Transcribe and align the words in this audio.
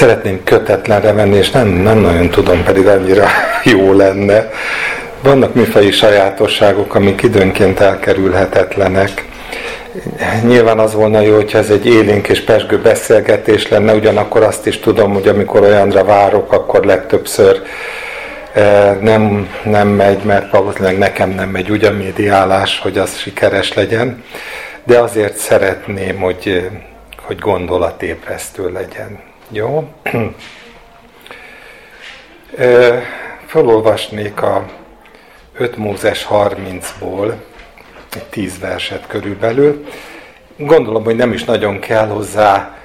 szeretném 0.00 0.44
kötetlenre 0.44 1.12
menni, 1.12 1.36
és 1.36 1.50
nem, 1.50 1.68
nem 1.68 1.98
nagyon 1.98 2.30
tudom, 2.30 2.62
pedig 2.62 2.86
annyira 2.86 3.26
jó 3.72 3.92
lenne. 3.92 4.50
Vannak 5.22 5.54
műfai 5.54 5.90
sajátosságok, 5.90 6.94
amik 6.94 7.22
időnként 7.22 7.80
elkerülhetetlenek. 7.80 9.28
Nyilván 10.42 10.78
az 10.78 10.94
volna 10.94 11.20
jó, 11.20 11.34
hogyha 11.34 11.58
ez 11.58 11.70
egy 11.70 11.86
élénk 11.86 12.28
és 12.28 12.40
pesgő 12.40 12.78
beszélgetés 12.78 13.68
lenne, 13.68 13.94
ugyanakkor 13.94 14.42
azt 14.42 14.66
is 14.66 14.78
tudom, 14.78 15.12
hogy 15.12 15.28
amikor 15.28 15.62
olyanra 15.62 16.04
várok, 16.04 16.52
akkor 16.52 16.84
legtöbbször 16.84 17.62
eh, 18.52 18.96
nem, 19.00 19.48
nem 19.64 19.88
megy, 19.88 20.22
mert 20.22 20.50
valószínűleg 20.50 20.98
nekem 20.98 21.30
nem 21.30 21.48
megy 21.48 21.70
úgy 21.70 21.84
a 21.84 21.92
médiálás, 21.92 22.78
hogy 22.78 22.98
az 22.98 23.16
sikeres 23.16 23.74
legyen, 23.74 24.24
de 24.84 24.98
azért 24.98 25.36
szeretném, 25.36 26.16
hogy, 26.16 26.70
hogy 27.26 27.38
gondolatébresztő 27.38 28.72
legyen. 28.72 29.29
Jó? 29.52 29.88
Fölolvasnék 33.46 34.42
a 34.42 34.66
5 35.52 35.76
Mózes 35.76 36.26
30-ból, 36.30 37.32
egy 38.14 38.24
tíz 38.24 38.58
verset 38.58 39.06
körülbelül. 39.06 39.86
Gondolom, 40.56 41.04
hogy 41.04 41.16
nem 41.16 41.32
is 41.32 41.44
nagyon 41.44 41.78
kell 41.78 42.06
hozzá 42.06 42.78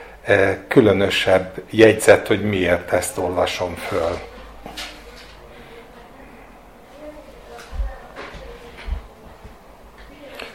különösebb 0.68 1.64
jegyzet, 1.70 2.28
hogy 2.28 2.42
miért 2.42 2.94
ezt 2.94 3.18
olvasom 3.18 3.76
föl. 3.76 4.20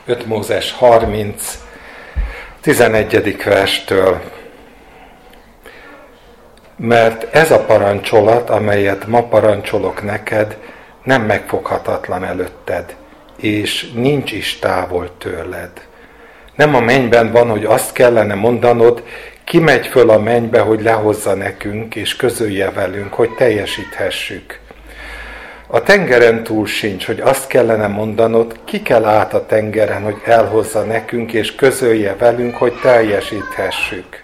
Öt 0.04 0.26
Mózes 0.26 0.72
30, 0.72 1.58
11. 2.60 3.42
verstől. 3.44 4.39
Mert 6.80 7.34
ez 7.34 7.50
a 7.50 7.64
parancsolat, 7.64 8.50
amelyet 8.50 9.06
ma 9.06 9.22
parancsolok 9.22 10.02
neked, 10.02 10.56
nem 11.04 11.22
megfoghatatlan 11.22 12.24
előtted 12.24 12.98
és 13.40 13.90
nincs 13.94 14.32
is 14.32 14.58
távol 14.58 15.10
tőled. 15.18 15.70
Nem 16.54 16.74
a 16.74 16.80
mennyben 16.80 17.32
van, 17.32 17.48
hogy 17.48 17.64
azt 17.64 17.92
kellene 17.92 18.34
mondanod, 18.34 19.02
ki 19.44 19.58
megy 19.58 19.86
föl 19.86 20.10
a 20.10 20.18
mennybe, 20.18 20.60
hogy 20.60 20.82
lehozza 20.82 21.34
nekünk, 21.34 21.94
és 21.94 22.16
közölje 22.16 22.70
velünk, 22.70 23.12
hogy 23.12 23.30
teljesíthessük. 23.30 24.58
A 25.66 25.82
tengeren 25.82 26.42
túl 26.42 26.66
sincs, 26.66 27.06
hogy 27.06 27.20
azt 27.20 27.46
kellene 27.46 27.86
mondanod, 27.86 28.58
ki 28.64 28.82
kell 28.82 29.04
át 29.04 29.34
a 29.34 29.46
tengeren, 29.46 30.02
hogy 30.02 30.16
elhozza 30.24 30.82
nekünk, 30.82 31.32
és 31.32 31.54
közölje 31.54 32.16
velünk, 32.18 32.56
hogy 32.56 32.72
teljesíthessük. 32.82 34.22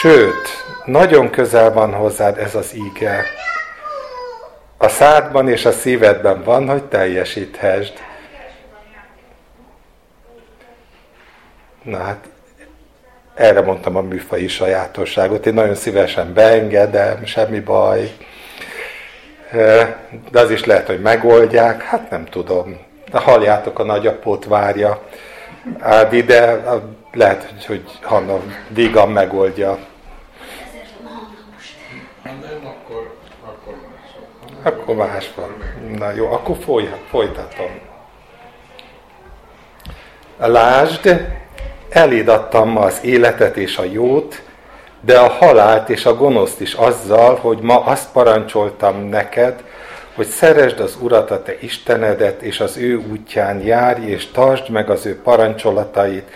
Sőt, 0.00 0.48
nagyon 0.84 1.30
közel 1.30 1.72
van 1.72 1.92
hozzád 1.92 2.38
ez 2.38 2.54
az 2.54 2.74
íge, 2.74 3.24
a 4.76 4.88
szádban 4.88 5.48
és 5.48 5.64
a 5.64 5.72
szívedben 5.72 6.42
van, 6.42 6.68
hogy 6.68 6.84
teljesíthesd. 6.84 7.92
Na 11.82 11.98
hát, 11.98 12.28
erre 13.34 13.60
mondtam 13.60 13.96
a 13.96 14.00
műfai 14.00 14.48
sajátosságot. 14.48 15.46
Én 15.46 15.54
nagyon 15.54 15.74
szívesen 15.74 16.32
beengedem, 16.32 17.24
semmi 17.24 17.60
baj. 17.60 18.10
De 20.30 20.40
az 20.40 20.50
is 20.50 20.64
lehet, 20.64 20.86
hogy 20.86 21.00
megoldják, 21.00 21.82
hát 21.82 22.10
nem 22.10 22.24
tudom. 22.24 22.78
De 23.10 23.18
halljátok, 23.18 23.78
a 23.78 23.84
nagyapót 23.84 24.44
várja 24.44 25.02
Ádi, 25.80 26.22
de 26.22 26.62
lehet, 27.12 27.54
hogy 27.66 27.98
Hanna 28.02 28.40
vígan 28.68 29.10
megoldja. 29.10 29.78
Akkor 34.62 34.94
más 34.94 35.30
van. 35.34 35.56
Na 35.98 36.10
jó, 36.10 36.32
akkor 36.32 36.56
foly, 36.56 36.94
folytatom. 37.08 37.80
Lásd, 40.36 41.26
eléd 41.88 42.28
adtam 42.28 42.68
ma 42.68 42.80
az 42.80 42.98
életet 43.02 43.56
és 43.56 43.76
a 43.76 43.84
jót, 43.84 44.42
de 45.00 45.18
a 45.18 45.28
halált 45.28 45.88
és 45.88 46.06
a 46.06 46.16
gonoszt 46.16 46.60
is 46.60 46.74
azzal, 46.74 47.36
hogy 47.36 47.58
ma 47.58 47.84
azt 47.84 48.12
parancsoltam 48.12 48.96
neked, 49.08 49.64
hogy 50.14 50.26
szeresd 50.26 50.80
az 50.80 50.96
Urat, 51.00 51.30
a 51.30 51.42
te 51.42 51.56
Istenedet, 51.60 52.42
és 52.42 52.60
az 52.60 52.76
ő 52.76 52.96
útján 52.96 53.60
járj, 53.60 54.04
és 54.04 54.26
tartsd 54.26 54.70
meg 54.70 54.90
az 54.90 55.06
ő 55.06 55.20
parancsolatait, 55.22 56.30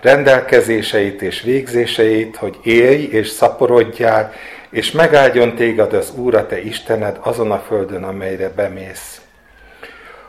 rendelkezéseit 0.00 1.22
és 1.22 1.42
végzéseit, 1.42 2.36
hogy 2.36 2.58
élj 2.62 3.04
és 3.04 3.28
szaporodjál, 3.28 4.32
és 4.70 4.90
megáldjon 4.90 5.54
téged 5.54 5.92
az 5.92 6.12
Úr, 6.16 6.34
a 6.34 6.46
te 6.46 6.62
Istened 6.62 7.18
azon 7.20 7.50
a 7.50 7.58
földön, 7.58 8.04
amelyre 8.04 8.48
bemész. 8.48 9.20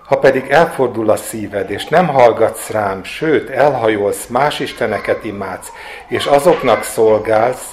Ha 0.05 0.19
pedig 0.19 0.49
elfordul 0.49 1.09
a 1.09 1.15
szíved, 1.15 1.69
és 1.69 1.85
nem 1.85 2.07
hallgatsz 2.07 2.69
rám, 2.69 3.03
sőt, 3.03 3.49
elhajolsz, 3.49 4.27
más 4.27 4.59
isteneket 4.59 5.23
imádsz, 5.23 5.67
és 6.07 6.25
azoknak 6.25 6.83
szolgálsz, 6.83 7.71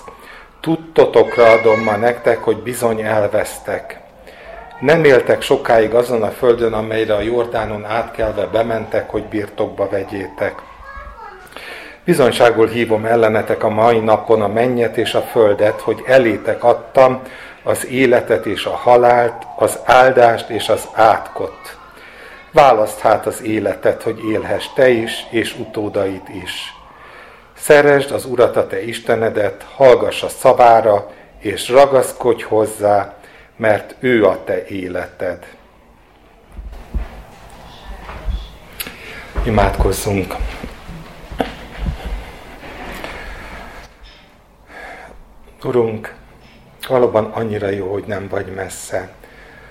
tudtotokra 0.60 1.50
adom 1.50 1.80
ma 1.80 1.96
nektek, 1.96 2.38
hogy 2.38 2.56
bizony 2.56 3.00
elvesztek. 3.00 4.00
Nem 4.80 5.04
éltek 5.04 5.42
sokáig 5.42 5.94
azon 5.94 6.22
a 6.22 6.30
földön, 6.30 6.72
amelyre 6.72 7.14
a 7.14 7.20
Jordánon 7.20 7.84
átkelve 7.84 8.46
bementek, 8.46 9.10
hogy 9.10 9.24
birtokba 9.24 9.88
vegyétek. 9.88 10.54
Bizonyságul 12.04 12.66
hívom 12.68 13.04
ellenetek 13.04 13.62
a 13.62 13.68
mai 13.68 13.98
napon 13.98 14.42
a 14.42 14.48
mennyet 14.48 14.96
és 14.96 15.14
a 15.14 15.20
földet, 15.20 15.80
hogy 15.80 16.02
elétek 16.06 16.64
adtam 16.64 17.22
az 17.62 17.86
életet 17.86 18.46
és 18.46 18.64
a 18.64 18.70
halált, 18.70 19.46
az 19.56 19.78
áldást 19.84 20.48
és 20.48 20.68
az 20.68 20.88
átkot. 20.92 21.78
Választ 22.52 23.00
hát 23.00 23.26
az 23.26 23.42
életet, 23.42 24.02
hogy 24.02 24.24
élhess 24.30 24.66
te 24.74 24.88
is, 24.88 25.26
és 25.30 25.58
utódait 25.58 26.28
is. 26.42 26.74
Szeresd 27.56 28.10
az 28.10 28.24
Urat 28.24 28.56
a 28.56 28.66
te 28.66 28.82
Istenedet, 28.84 29.66
hallgass 29.76 30.22
a 30.22 30.28
szavára, 30.28 31.10
és 31.38 31.68
ragaszkodj 31.68 32.42
hozzá, 32.42 33.14
mert 33.60 33.94
ő 33.98 34.24
a 34.26 34.44
te 34.44 34.66
életed. 34.66 35.46
Imádkozzunk! 39.44 40.34
Urunk, 45.64 46.14
valóban 46.88 47.24
annyira 47.24 47.68
jó, 47.68 47.92
hogy 47.92 48.04
nem 48.06 48.28
vagy 48.28 48.46
messze, 48.54 49.10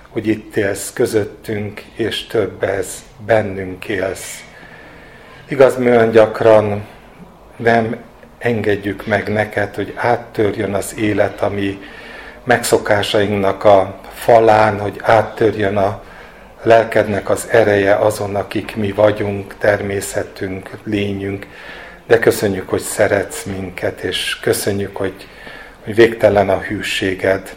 hogy 0.08 0.26
itt 0.26 0.56
élsz 0.56 0.92
közöttünk, 0.92 1.80
és 1.80 2.26
több 2.26 2.62
ez, 2.62 3.04
bennünk 3.26 3.88
élsz. 3.88 4.44
Igaz, 5.48 5.76
mi 5.76 5.86
olyan 5.86 6.10
gyakran 6.10 6.86
nem 7.56 7.96
engedjük 8.38 9.06
meg 9.06 9.32
neked, 9.32 9.74
hogy 9.74 9.92
áttörjön 9.96 10.74
az 10.74 10.98
élet, 10.98 11.40
ami 11.40 11.78
megszokásainknak 12.44 13.64
a 13.64 14.00
falán, 14.14 14.80
hogy 14.80 15.00
áttörjön 15.02 15.76
a 15.76 16.02
lelkednek 16.62 17.30
az 17.30 17.48
ereje 17.50 17.94
azon, 17.94 18.34
akik 18.34 18.76
mi 18.76 18.92
vagyunk, 18.92 19.54
természetünk, 19.58 20.70
lényünk. 20.84 21.46
De 22.06 22.18
köszönjük, 22.18 22.68
hogy 22.68 22.80
szeretsz 22.80 23.44
minket, 23.44 24.00
és 24.00 24.38
köszönjük, 24.40 24.96
hogy 24.96 25.26
hogy 25.84 25.94
végtelen 25.94 26.48
a 26.48 26.60
hűséged. 26.60 27.54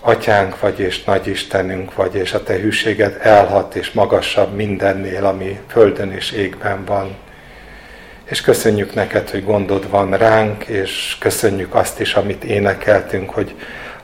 Atyánk 0.00 0.60
vagy 0.60 0.80
és 0.80 1.04
nagy 1.04 1.26
Istenünk 1.26 1.94
vagy, 1.94 2.14
és 2.14 2.32
a 2.32 2.42
Te 2.42 2.54
hűséged 2.54 3.18
elhat 3.22 3.74
és 3.74 3.92
magasabb 3.92 4.54
mindennél, 4.54 5.24
ami 5.24 5.58
földön 5.66 6.12
és 6.12 6.30
égben 6.30 6.84
van. 6.84 7.16
És 8.24 8.40
köszönjük 8.40 8.94
neked, 8.94 9.30
hogy 9.30 9.44
gondod 9.44 9.90
van 9.90 10.16
ránk, 10.16 10.64
és 10.64 11.16
köszönjük 11.20 11.74
azt 11.74 12.00
is, 12.00 12.14
amit 12.14 12.44
énekeltünk, 12.44 13.30
hogy 13.30 13.54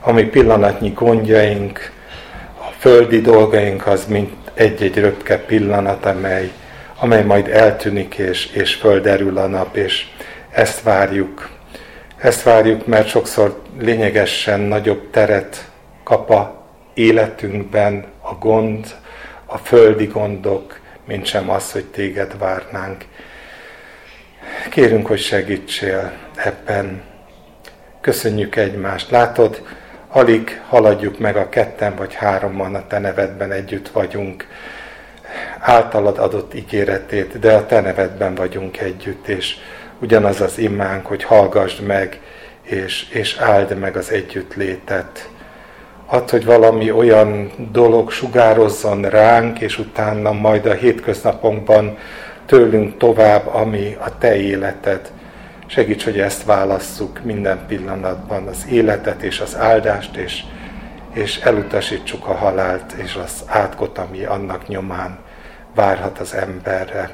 ami 0.03 0.25
pillanatnyi 0.25 0.91
gondjaink, 0.91 1.93
a 2.59 2.73
földi 2.79 3.21
dolgaink 3.21 3.87
az 3.87 4.07
mint 4.07 4.33
egy-egy 4.55 4.99
röpke 4.99 5.39
pillanat, 5.39 6.07
amely, 6.07 6.51
amely 7.01 7.23
majd 7.25 7.49
eltűnik, 7.49 8.15
és, 8.15 8.47
és 8.47 8.75
földerül 8.75 9.39
a 9.39 9.47
nap, 9.47 9.77
és 9.77 10.07
ezt 10.51 10.83
várjuk 10.83 11.51
ezt 12.23 12.43
várjuk, 12.43 12.87
mert 12.87 13.09
sokszor 13.09 13.63
lényegesen 13.79 14.61
nagyobb 14.61 15.11
teret 15.11 15.71
kap 16.03 16.31
a 16.31 16.65
életünkben 16.95 18.05
a 18.21 18.35
gond, 18.35 18.87
a 19.47 19.59
földi 19.59 20.07
gondok, 20.07 20.81
mint 21.05 21.27
sem 21.27 21.51
az, 21.51 21.73
hogy 21.73 21.85
téged 21.85 22.39
várnánk. 22.39 23.05
Kérünk, 24.71 25.07
hogy 25.07 25.21
segítsél 25.21 26.13
ebben. 26.35 27.03
Köszönjük 28.01 28.57
egymást. 28.57 29.11
Látod, 29.11 29.63
alig 30.12 30.61
haladjuk 30.69 31.19
meg 31.19 31.37
a 31.37 31.49
ketten 31.49 31.94
vagy 31.97 32.14
háromman 32.14 32.75
a 32.75 32.87
te 32.87 32.99
nevedben 32.99 33.53
együtt 33.53 33.88
vagyunk. 33.88 34.47
Általad 35.59 36.19
adott 36.19 36.55
ígéretét, 36.55 37.38
de 37.38 37.53
a 37.53 37.67
te 37.67 37.81
nevedben 37.81 38.35
vagyunk 38.35 38.81
együtt, 38.81 39.29
és 39.29 39.56
ugyanaz 39.99 40.41
az 40.41 40.59
imánk, 40.59 41.06
hogy 41.06 41.25
hallgassd 41.25 41.82
meg, 41.82 42.20
és, 42.62 43.09
és 43.11 43.37
áld 43.37 43.79
meg 43.79 43.97
az 43.97 44.11
együttlétet. 44.11 45.29
Add, 46.06 46.31
hogy 46.31 46.44
valami 46.44 46.91
olyan 46.91 47.50
dolog 47.73 48.11
sugározzon 48.11 49.03
ránk, 49.03 49.61
és 49.61 49.79
utána 49.79 50.32
majd 50.32 50.67
a 50.67 50.73
hétköznapunkban 50.73 51.99
tőlünk 52.47 52.97
tovább, 52.97 53.47
ami 53.47 53.97
a 54.00 54.19
Te 54.19 54.37
életed. 54.37 55.11
Segíts, 55.73 56.05
hogy 56.05 56.21
ezt 56.21 56.45
válasszuk 56.45 57.23
minden 57.23 57.67
pillanatban, 57.67 58.47
az 58.47 58.67
életet 58.71 59.23
és 59.23 59.41
az 59.41 59.57
áldást, 59.57 60.17
és, 60.17 60.43
és 61.13 61.39
elutasítsuk 61.39 62.27
a 62.27 62.35
halált 62.35 62.93
és 62.93 63.15
az 63.15 63.43
átkot, 63.47 63.99
ami 63.99 64.25
annak 64.25 64.69
nyomán 64.69 65.19
várhat 65.75 66.19
az 66.19 66.35
emberre. 66.35 67.11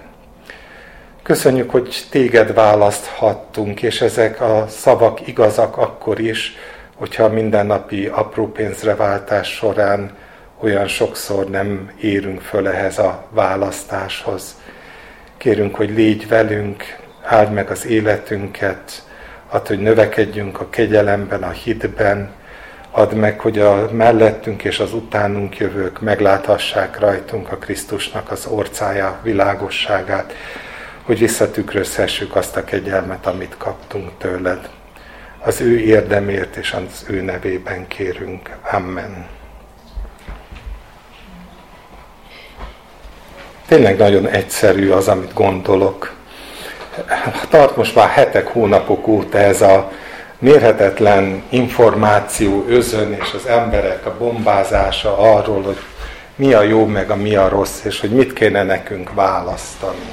Köszönjük, 1.22 1.70
hogy 1.70 2.06
téged 2.10 2.54
választhattunk, 2.54 3.82
és 3.82 4.00
ezek 4.00 4.40
a 4.40 4.66
szavak 4.68 5.26
igazak 5.26 5.76
akkor 5.76 6.20
is, 6.20 6.56
hogyha 6.94 7.24
a 7.24 7.32
mindennapi 7.32 8.06
apró 8.06 8.46
pénzre 8.52 8.94
váltás 8.94 9.48
során 9.48 10.16
olyan 10.60 10.86
sokszor 10.86 11.50
nem 11.50 11.90
érünk 12.00 12.40
föl 12.40 12.68
ehhez 12.68 12.98
a 12.98 13.24
választáshoz. 13.30 14.56
Kérünk, 15.36 15.74
hogy 15.74 15.90
légy 15.90 16.28
velünk, 16.28 16.97
áld 17.28 17.52
meg 17.52 17.70
az 17.70 17.86
életünket, 17.86 19.02
add, 19.48 19.66
hogy 19.66 19.78
növekedjünk 19.78 20.60
a 20.60 20.68
kegyelemben, 20.70 21.42
a 21.42 21.50
hitben, 21.50 22.30
add 22.90 23.14
meg, 23.14 23.40
hogy 23.40 23.58
a 23.58 23.88
mellettünk 23.92 24.64
és 24.64 24.78
az 24.78 24.92
utánunk 24.92 25.56
jövők 25.56 26.00
megláthassák 26.00 26.98
rajtunk 26.98 27.52
a 27.52 27.56
Krisztusnak 27.56 28.30
az 28.30 28.46
orcája 28.46 29.18
világosságát, 29.22 30.34
hogy 31.02 31.18
visszatükrözhessük 31.18 32.36
azt 32.36 32.56
a 32.56 32.64
kegyelmet, 32.64 33.26
amit 33.26 33.54
kaptunk 33.58 34.10
tőled. 34.18 34.68
Az 35.38 35.60
ő 35.60 35.78
érdemért 35.78 36.56
és 36.56 36.72
az 36.72 37.04
ő 37.08 37.20
nevében 37.20 37.86
kérünk. 37.86 38.56
Amen. 38.72 39.26
Tényleg 43.66 43.96
nagyon 43.96 44.28
egyszerű 44.28 44.90
az, 44.90 45.08
amit 45.08 45.32
gondolok. 45.32 46.17
Tart 47.50 47.76
most 47.76 47.94
már 47.94 48.08
hetek, 48.08 48.46
hónapok 48.46 49.06
óta 49.06 49.38
ez 49.38 49.60
a 49.62 49.90
mérhetetlen 50.38 51.42
információ 51.48 52.64
özön, 52.68 53.12
és 53.12 53.32
az 53.34 53.46
emberek 53.46 54.06
a 54.06 54.14
bombázása 54.18 55.18
arról, 55.18 55.62
hogy 55.62 55.78
mi 56.36 56.52
a 56.52 56.62
jó, 56.62 56.86
meg 56.86 57.10
a 57.10 57.16
mi 57.16 57.34
a 57.34 57.48
rossz, 57.48 57.84
és 57.84 58.00
hogy 58.00 58.10
mit 58.10 58.32
kéne 58.32 58.62
nekünk 58.62 59.14
választani. 59.14 60.12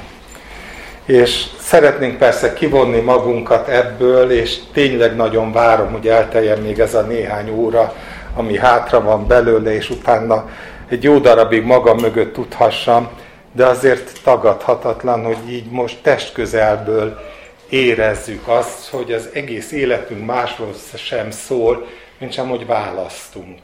És 1.04 1.44
szeretnénk 1.60 2.18
persze 2.18 2.52
kivonni 2.52 3.00
magunkat 3.00 3.68
ebből, 3.68 4.30
és 4.30 4.56
tényleg 4.72 5.16
nagyon 5.16 5.52
várom, 5.52 5.92
hogy 5.92 6.08
elteljen 6.08 6.58
még 6.58 6.78
ez 6.78 6.94
a 6.94 7.00
néhány 7.00 7.50
óra, 7.50 7.94
ami 8.34 8.58
hátra 8.58 9.02
van 9.02 9.26
belőle, 9.26 9.74
és 9.74 9.90
utána 9.90 10.48
egy 10.88 11.02
jó 11.02 11.18
darabig 11.18 11.64
magam 11.64 11.98
mögött 11.98 12.32
tudhassam, 12.32 13.08
de 13.56 13.66
azért 13.66 14.22
tagadhatatlan, 14.22 15.24
hogy 15.24 15.50
így 15.52 15.70
most 15.70 16.02
testközelből 16.02 17.20
érezzük 17.68 18.48
azt, 18.48 18.88
hogy 18.88 19.12
az 19.12 19.28
egész 19.32 19.72
életünk 19.72 20.26
másról 20.26 20.74
sem 20.94 21.30
szól, 21.30 21.86
mint 22.18 22.32
sem, 22.32 22.48
hogy 22.48 22.66
választunk. 22.66 23.58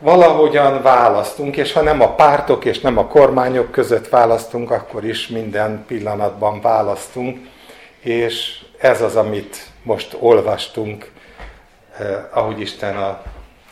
Valahogyan 0.00 0.82
választunk, 0.82 1.56
és 1.56 1.72
ha 1.72 1.80
nem 1.80 2.00
a 2.00 2.14
pártok 2.14 2.64
és 2.64 2.80
nem 2.80 2.98
a 2.98 3.06
kormányok 3.06 3.70
között 3.70 4.08
választunk, 4.08 4.70
akkor 4.70 5.04
is 5.04 5.28
minden 5.28 5.84
pillanatban 5.86 6.60
választunk, 6.60 7.38
és 8.00 8.60
ez 8.78 9.02
az, 9.02 9.16
amit 9.16 9.66
most 9.82 10.16
olvastunk, 10.20 11.10
eh, 11.98 12.16
ahogy 12.30 12.60
Isten 12.60 12.96
az 12.96 13.14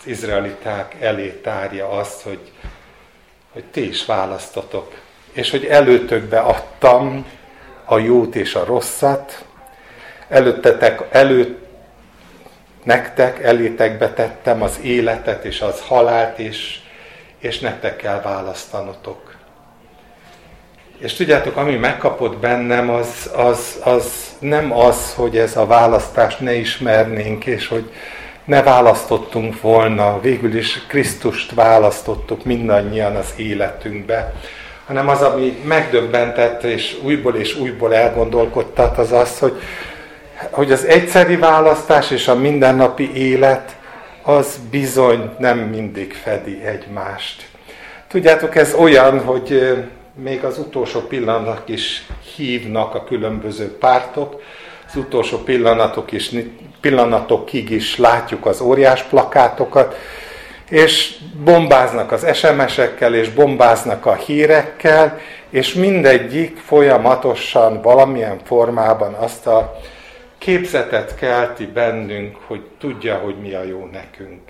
izraeliták 0.05 0.97
elé 1.01 1.29
tárja 1.29 1.89
azt, 1.89 2.23
hogy, 2.23 2.53
hogy 3.57 3.65
ti 3.65 3.89
is 3.89 4.05
választotok, 4.05 4.93
és 5.33 5.51
hogy 5.51 5.65
előtökbe 5.65 6.39
adtam 6.39 7.27
a 7.85 7.99
jót 7.99 8.35
és 8.35 8.55
a 8.55 8.65
rosszat, 8.65 9.45
előttetek, 10.29 11.03
előtt 11.11 11.59
nektek, 12.83 13.43
elétekbe 13.43 14.13
tettem 14.13 14.63
az 14.63 14.79
életet 14.83 15.45
és 15.45 15.61
az 15.61 15.81
halált 15.81 16.39
is, 16.39 16.83
és 17.39 17.59
nektek 17.59 17.97
kell 17.97 18.21
választanotok. 18.21 19.37
És 20.99 21.13
tudjátok, 21.13 21.57
ami 21.57 21.77
megkapott 21.77 22.37
bennem, 22.37 22.91
az, 22.91 23.31
az, 23.35 23.81
az 23.85 24.37
nem 24.39 24.73
az, 24.73 25.15
hogy 25.15 25.39
ez 25.39 25.57
a 25.57 25.67
választást 25.67 26.41
ne 26.41 26.55
ismernénk, 26.55 27.47
és 27.47 27.69
hogy 27.69 27.91
ne 28.47 28.63
választottunk 28.63 29.61
volna, 29.61 30.21
végül 30.21 30.57
is 30.57 30.87
Krisztust 30.87 31.55
választottuk 31.55 32.45
mindannyian 32.45 33.17
az 33.17 33.33
életünkbe, 33.37 34.33
hanem 34.87 35.09
az, 35.09 35.23
ami 35.23 35.59
megdöbbentett 35.65 36.63
és 36.63 36.97
újból 37.03 37.35
és 37.35 37.57
újból 37.57 37.95
elgondolkodtat, 37.95 38.99
az 38.99 39.13
az, 39.13 39.39
hogy, 39.39 39.61
hogy 40.51 40.73
az 40.73 40.85
egyszeri 40.85 41.37
választás 41.37 42.11
és 42.11 42.29
a 42.29 42.35
mindennapi 42.35 43.15
élet 43.15 43.77
az 44.23 44.59
bizony 44.71 45.31
nem 45.39 45.59
mindig 45.59 46.13
fedi 46.13 46.65
egymást. 46.65 47.47
Tudjátok, 48.09 48.57
ez 48.57 48.75
olyan, 48.75 49.21
hogy 49.21 49.77
még 50.15 50.45
az 50.45 50.59
utolsó 50.59 51.01
pillanatok 51.01 51.63
is 51.69 52.07
hívnak 52.37 52.95
a 52.95 53.05
különböző 53.05 53.77
pártok, 53.79 54.43
utolsó 54.97 55.39
pillanatok 55.39 56.13
is, 56.13 56.31
pillanatokig 56.81 57.71
is 57.71 57.97
látjuk 57.97 58.47
az 58.47 58.61
óriás 58.61 59.03
plakátokat, 59.03 59.97
és 60.71 61.15
bombáznak 61.45 62.13
az 62.13 62.37
SMS-ekkel, 62.37 63.15
és 63.15 63.31
bombáznak 63.31 64.07
a 64.07 64.15
hírekkel, 64.15 65.19
és 65.51 65.75
mindegyik 65.75 66.57
folyamatosan 66.57 67.83
valamilyen 67.83 68.39
formában 68.45 69.15
azt 69.15 69.47
a 69.47 69.81
képzetet 70.39 71.15
kelti 71.15 71.67
bennünk, 71.67 72.37
hogy 72.47 72.61
tudja, 72.79 73.15
hogy 73.15 73.37
mi 73.41 73.55
a 73.55 73.63
jó 73.63 73.89
nekünk. 73.93 74.43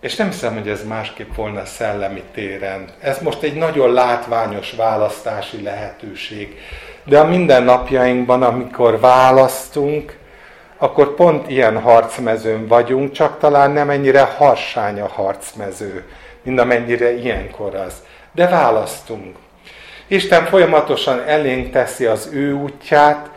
És 0.00 0.16
nem 0.16 0.26
hiszem, 0.26 0.54
hogy 0.54 0.68
ez 0.68 0.86
másképp 0.86 1.34
volna 1.34 1.64
szellemi 1.64 2.22
téren. 2.34 2.88
Ez 3.00 3.18
most 3.22 3.42
egy 3.42 3.54
nagyon 3.54 3.92
látványos 3.92 4.72
választási 4.72 5.62
lehetőség. 5.62 6.58
De 7.04 7.18
a 7.18 7.26
mindennapjainkban, 7.26 8.42
amikor 8.42 9.00
választunk, 9.00 10.18
akkor 10.78 11.14
pont 11.14 11.50
ilyen 11.50 11.80
harcmezőn 11.80 12.66
vagyunk, 12.66 13.12
csak 13.12 13.38
talán 13.38 13.70
nem 13.70 13.90
ennyire 13.90 14.22
harsány 14.22 15.00
a 15.00 15.08
harcmező, 15.08 16.04
mint 16.42 16.60
amennyire 16.60 17.12
ilyenkor 17.12 17.74
az. 17.74 17.94
De 18.32 18.48
választunk. 18.48 19.36
Isten 20.06 20.44
folyamatosan 20.44 21.22
elénk 21.26 21.70
teszi 21.70 22.04
az 22.04 22.30
ő 22.32 22.52
útját, 22.52 23.30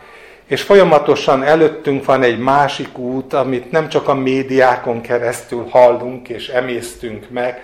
és 0.46 0.62
folyamatosan 0.62 1.42
előttünk 1.42 2.04
van 2.04 2.22
egy 2.22 2.38
másik 2.38 2.98
út, 2.98 3.32
amit 3.32 3.70
nem 3.70 3.88
csak 3.88 4.08
a 4.08 4.14
médiákon 4.14 5.00
keresztül 5.00 5.66
hallunk 5.70 6.28
és 6.28 6.48
emésztünk 6.48 7.30
meg, 7.30 7.60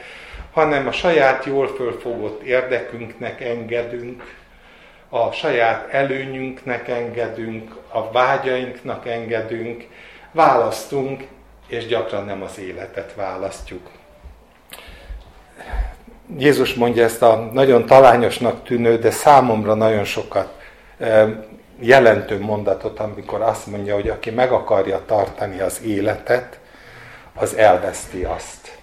hanem 0.52 0.86
a 0.86 0.92
saját 0.92 1.44
jól 1.44 1.68
fölfogott 1.76 2.42
érdekünknek 2.42 3.40
engedünk, 3.40 4.22
a 5.10 5.30
saját 5.32 5.88
előnyünknek 5.92 6.88
engedünk, 6.88 7.76
a 7.92 8.10
vágyainknak 8.10 9.06
engedünk, 9.06 9.86
választunk, 10.32 11.22
és 11.66 11.86
gyakran 11.86 12.24
nem 12.24 12.42
az 12.42 12.58
életet 12.58 13.14
választjuk. 13.14 13.90
Jézus 16.38 16.74
mondja 16.74 17.04
ezt 17.04 17.22
a 17.22 17.48
nagyon 17.52 17.86
talányosnak 17.86 18.64
tűnő, 18.64 18.98
de 18.98 19.10
számomra 19.10 19.74
nagyon 19.74 20.04
sokat 20.04 20.58
jelentő 21.80 22.40
mondatot, 22.40 23.00
amikor 23.00 23.42
azt 23.42 23.66
mondja, 23.66 23.94
hogy 23.94 24.08
aki 24.08 24.30
meg 24.30 24.52
akarja 24.52 25.02
tartani 25.06 25.60
az 25.60 25.80
életet, 25.84 26.58
az 27.34 27.56
elveszti 27.56 28.24
azt. 28.24 28.78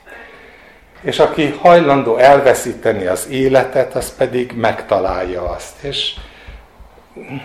És 1.01 1.19
aki 1.19 1.57
hajlandó 1.61 2.17
elveszíteni 2.17 3.05
az 3.05 3.27
életet, 3.29 3.95
az 3.95 4.15
pedig 4.15 4.51
megtalálja 4.55 5.49
azt. 5.49 5.83
És 5.83 6.13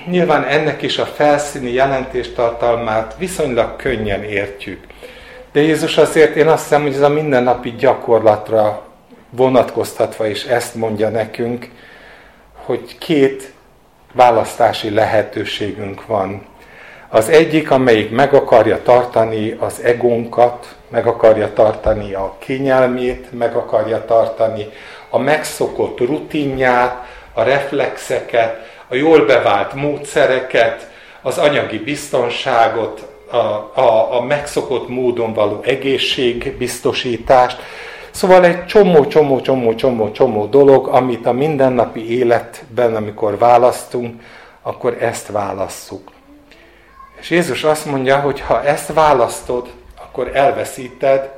nyilván 0.07 0.45
ennek 0.45 0.83
is 0.83 0.99
a 0.99 1.05
felszíni 1.05 1.73
jelentéstartalmát 1.73 3.15
viszonylag 3.19 3.77
könnyen 3.77 4.25
értjük. 4.25 4.87
De 5.53 5.61
Jézus 5.61 5.97
azért 5.97 6.37
én 6.37 6.49
azt 6.49 6.63
hiszem, 6.63 6.83
hogy 6.83 6.95
ez 6.95 7.01
a 7.01 7.09
mindennapi 7.09 7.71
gyakorlatra 7.71 8.83
vonatkoztatva 9.31 10.27
is 10.27 10.45
ezt 10.45 10.75
mondja 10.75 11.09
nekünk, 11.09 11.69
hogy 12.55 12.99
két 12.99 13.53
választási 14.13 14.91
lehetőségünk 14.91 16.07
van. 16.07 16.47
Az 17.09 17.29
egyik, 17.29 17.71
amelyik 17.71 18.11
meg 18.11 18.35
akarja 18.35 18.83
tartani 18.83 19.57
az 19.59 19.83
egónkat, 19.83 20.77
meg 20.93 21.07
akarja 21.07 21.53
tartani 21.53 22.15
a 22.15 22.35
kényelmét, 22.39 23.39
meg 23.39 23.57
akarja 23.57 24.05
tartani 24.05 24.67
a 25.11 25.19
megszokott 25.19 25.99
rutinját, 26.01 27.07
a 27.33 27.43
reflexeket, 27.43 28.71
a 28.89 28.95
jól 28.95 29.27
bevált 29.27 29.75
módszereket, 29.75 30.91
az 31.23 31.39
anyagi 31.39 31.79
biztonságot, 31.79 33.11
a, 33.31 33.37
a, 33.81 34.17
a 34.17 34.23
megszokott 34.23 34.89
módon 34.89 35.33
való 35.33 35.61
egészségbiztosítást. 35.63 37.59
Szóval 38.11 38.45
egy 38.45 38.67
csomó, 38.67 39.07
csomó, 39.07 39.41
csomó, 39.41 39.75
csomó, 39.75 40.11
csomó 40.11 40.47
dolog, 40.47 40.89
amit 40.89 41.27
a 41.27 41.33
mindennapi 41.33 42.19
életben, 42.19 42.97
amikor 42.97 43.39
választunk, 43.39 44.23
akkor 44.63 44.97
ezt 45.01 45.29
válasszuk. 45.31 46.11
És 47.21 47.31
Jézus 47.31 47.65
azt 47.65 47.87
mondja, 47.87 48.17
hogy 48.21 48.41
ha 48.41 48.65
ezt 48.65 48.93
választod, 48.93 49.69
akkor 50.13 50.31
elveszíted 50.33 51.31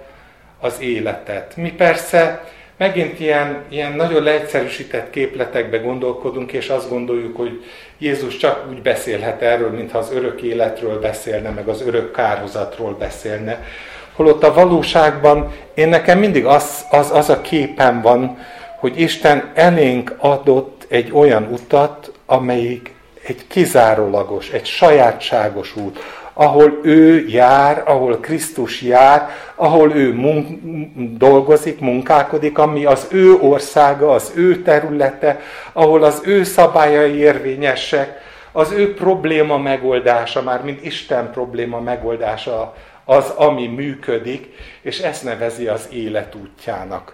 az 0.60 0.80
életet. 0.80 1.56
Mi 1.56 1.72
persze 1.72 2.44
megint 2.76 3.20
ilyen, 3.20 3.62
ilyen 3.68 3.92
nagyon 3.92 4.22
leegyszerűsített 4.22 5.10
képletekbe 5.10 5.76
gondolkodunk, 5.76 6.52
és 6.52 6.68
azt 6.68 6.88
gondoljuk, 6.88 7.36
hogy 7.36 7.64
Jézus 7.98 8.36
csak 8.36 8.66
úgy 8.70 8.82
beszélhet 8.82 9.42
erről, 9.42 9.70
mintha 9.70 9.98
az 9.98 10.12
örök 10.12 10.42
életről 10.42 11.00
beszélne, 11.00 11.50
meg 11.50 11.68
az 11.68 11.82
örök 11.86 12.12
kárhozatról 12.12 12.94
beszélne. 12.98 13.64
Holott 14.12 14.42
a 14.42 14.54
valóságban 14.54 15.52
én 15.74 15.88
nekem 15.88 16.18
mindig 16.18 16.46
az, 16.46 16.84
az, 16.90 17.10
az 17.10 17.28
a 17.28 17.40
képen 17.40 18.00
van, 18.00 18.38
hogy 18.78 19.00
Isten 19.00 19.50
elénk 19.54 20.14
adott 20.18 20.86
egy 20.88 21.10
olyan 21.12 21.48
utat, 21.50 22.12
amelyik 22.26 22.94
egy 23.26 23.46
kizárólagos, 23.46 24.50
egy 24.50 24.66
sajátságos 24.66 25.76
út, 25.76 25.98
ahol 26.34 26.80
ő 26.82 27.26
jár, 27.28 27.82
ahol 27.86 28.18
Krisztus 28.18 28.82
jár, 28.82 29.28
ahol 29.54 29.92
ő 29.94 30.14
mun- 30.14 31.18
dolgozik, 31.18 31.80
munkálkodik, 31.80 32.58
ami 32.58 32.84
az 32.84 33.06
ő 33.10 33.34
országa, 33.40 34.10
az 34.10 34.32
ő 34.34 34.62
területe, 34.62 35.40
ahol 35.72 36.02
az 36.02 36.20
ő 36.24 36.44
szabályai 36.44 37.16
érvényesek, 37.16 38.22
az 38.52 38.72
ő 38.72 38.94
probléma 38.94 39.58
megoldása, 39.58 40.42
már 40.42 40.62
mint 40.62 40.84
Isten 40.84 41.30
probléma 41.32 41.80
megoldása 41.80 42.74
az, 43.04 43.28
ami 43.28 43.66
működik, 43.66 44.54
és 44.82 44.98
ezt 44.98 45.24
nevezi 45.24 45.66
az 45.66 45.88
élet 45.92 46.34
útjának. 46.34 47.12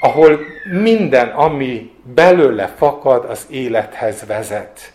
Ahol 0.00 0.38
minden, 0.82 1.28
ami 1.28 1.90
belőle 2.14 2.66
fakad, 2.76 3.24
az 3.24 3.46
élethez 3.50 4.26
vezet. 4.26 4.92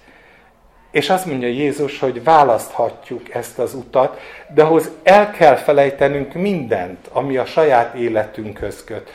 És 0.94 1.10
azt 1.10 1.26
mondja 1.26 1.48
Jézus, 1.48 2.00
hogy 2.00 2.24
választhatjuk 2.24 3.34
ezt 3.34 3.60
az 3.60 3.74
utat, 3.74 4.20
de 4.54 4.64
ahhoz 4.64 4.90
el 5.04 5.32
kell 5.32 5.56
felejtenünk 5.56 6.34
mindent, 6.34 7.08
ami 7.12 7.38
a 7.38 7.46
saját 7.46 7.96
életünkhöz 7.96 8.84
köt. 8.84 9.10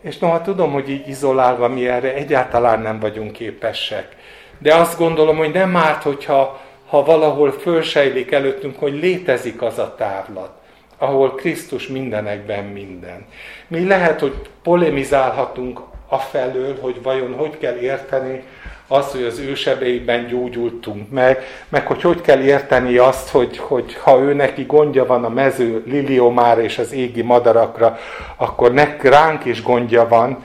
És 0.00 0.18
noha 0.18 0.42
tudom, 0.42 0.72
hogy 0.72 0.90
így 0.90 1.08
izolálva 1.08 1.68
mi 1.68 1.88
erre 1.88 2.14
egyáltalán 2.14 2.80
nem 2.80 3.00
vagyunk 3.00 3.32
képesek. 3.32 4.16
De 4.58 4.74
azt 4.74 4.98
gondolom, 4.98 5.36
hogy 5.36 5.52
nem 5.52 5.76
árt, 5.76 6.02
hogyha 6.02 6.60
ha 6.86 7.04
valahol 7.04 7.52
fölsejlik 7.52 8.32
előttünk, 8.32 8.78
hogy 8.78 8.92
létezik 8.92 9.62
az 9.62 9.78
a 9.78 9.94
távlat, 9.94 10.50
ahol 10.98 11.34
Krisztus 11.34 11.86
mindenekben 11.86 12.64
minden. 12.64 13.26
Mi 13.68 13.86
lehet, 13.86 14.20
hogy 14.20 14.34
polemizálhatunk 14.62 15.80
afelől, 16.08 16.78
hogy 16.80 17.02
vajon 17.02 17.34
hogy 17.34 17.58
kell 17.58 17.76
érteni 17.76 18.42
az, 18.88 19.10
hogy 19.10 19.22
az 19.22 19.38
ő 19.38 19.54
sebeiben 19.54 20.26
gyógyultunk 20.26 21.10
meg, 21.10 21.38
meg 21.68 21.86
hogy 21.86 22.02
hogy 22.02 22.20
kell 22.20 22.40
érteni 22.40 22.96
azt, 22.96 23.28
hogy, 23.28 23.58
hogy 23.58 23.94
ha 23.94 24.18
ő 24.18 24.32
neki 24.32 24.62
gondja 24.62 25.06
van 25.06 25.24
a 25.24 25.28
mező 25.28 25.82
liliomára 25.86 26.62
és 26.62 26.78
az 26.78 26.92
égi 26.92 27.22
madarakra, 27.22 27.98
akkor 28.36 28.72
nek, 28.72 29.02
ránk 29.02 29.44
is 29.44 29.62
gondja 29.62 30.08
van, 30.08 30.44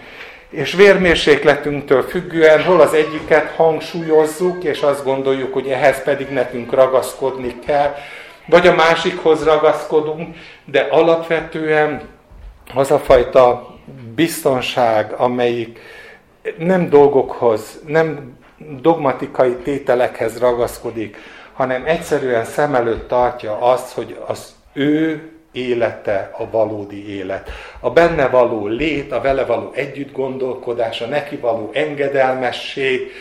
és 0.50 0.74
vérmérsékletünktől 0.74 2.02
függően 2.02 2.64
hol 2.64 2.82
az 2.82 2.94
egyiket 2.94 3.52
hangsúlyozzuk, 3.56 4.64
és 4.64 4.82
azt 4.82 5.04
gondoljuk, 5.04 5.54
hogy 5.54 5.68
ehhez 5.68 6.04
pedig 6.04 6.30
nekünk 6.30 6.74
ragaszkodni 6.74 7.60
kell, 7.66 7.96
vagy 8.46 8.68
a 8.68 8.76
másikhoz 8.76 9.44
ragaszkodunk, 9.44 10.36
de 10.66 10.88
alapvetően 10.90 12.02
az 12.74 12.92
a 12.92 13.00
fajta 13.00 13.76
biztonság, 14.16 15.12
amelyik 15.12 15.80
nem 16.58 16.90
dolgokhoz, 16.90 17.80
nem 17.88 18.38
dogmatikai 18.82 19.56
tételekhez 19.56 20.40
ragaszkodik, 20.40 21.18
hanem 21.54 21.86
egyszerűen 21.86 22.46
szem 22.46 22.76
előtt 22.76 23.08
tartja 23.08 23.58
azt, 23.58 23.94
hogy 23.94 24.18
az 24.28 24.56
ő 24.74 25.30
élete 25.52 26.32
a 26.38 26.50
valódi 26.50 27.16
élet. 27.16 27.50
A 27.80 27.90
benne 27.90 28.28
való 28.28 28.68
lét, 28.68 29.12
a 29.12 29.22
vele 29.22 29.46
való 29.46 29.72
együtt 29.74 30.12
gondolkodás, 30.12 31.02
a 31.02 31.06
neki 31.06 31.36
való 31.36 31.70
engedelmesség, 31.74 33.12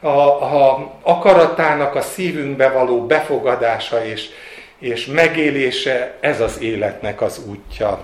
a, 0.00 0.08
a 0.08 0.92
akaratának 1.02 1.94
a 1.94 2.00
szívünkbe 2.00 2.68
való 2.68 3.06
befogadása 3.06 4.04
és, 4.04 4.28
és 4.78 5.06
megélése, 5.06 6.16
ez 6.20 6.40
az 6.40 6.60
életnek 6.60 7.20
az 7.20 7.44
útja. 7.48 8.00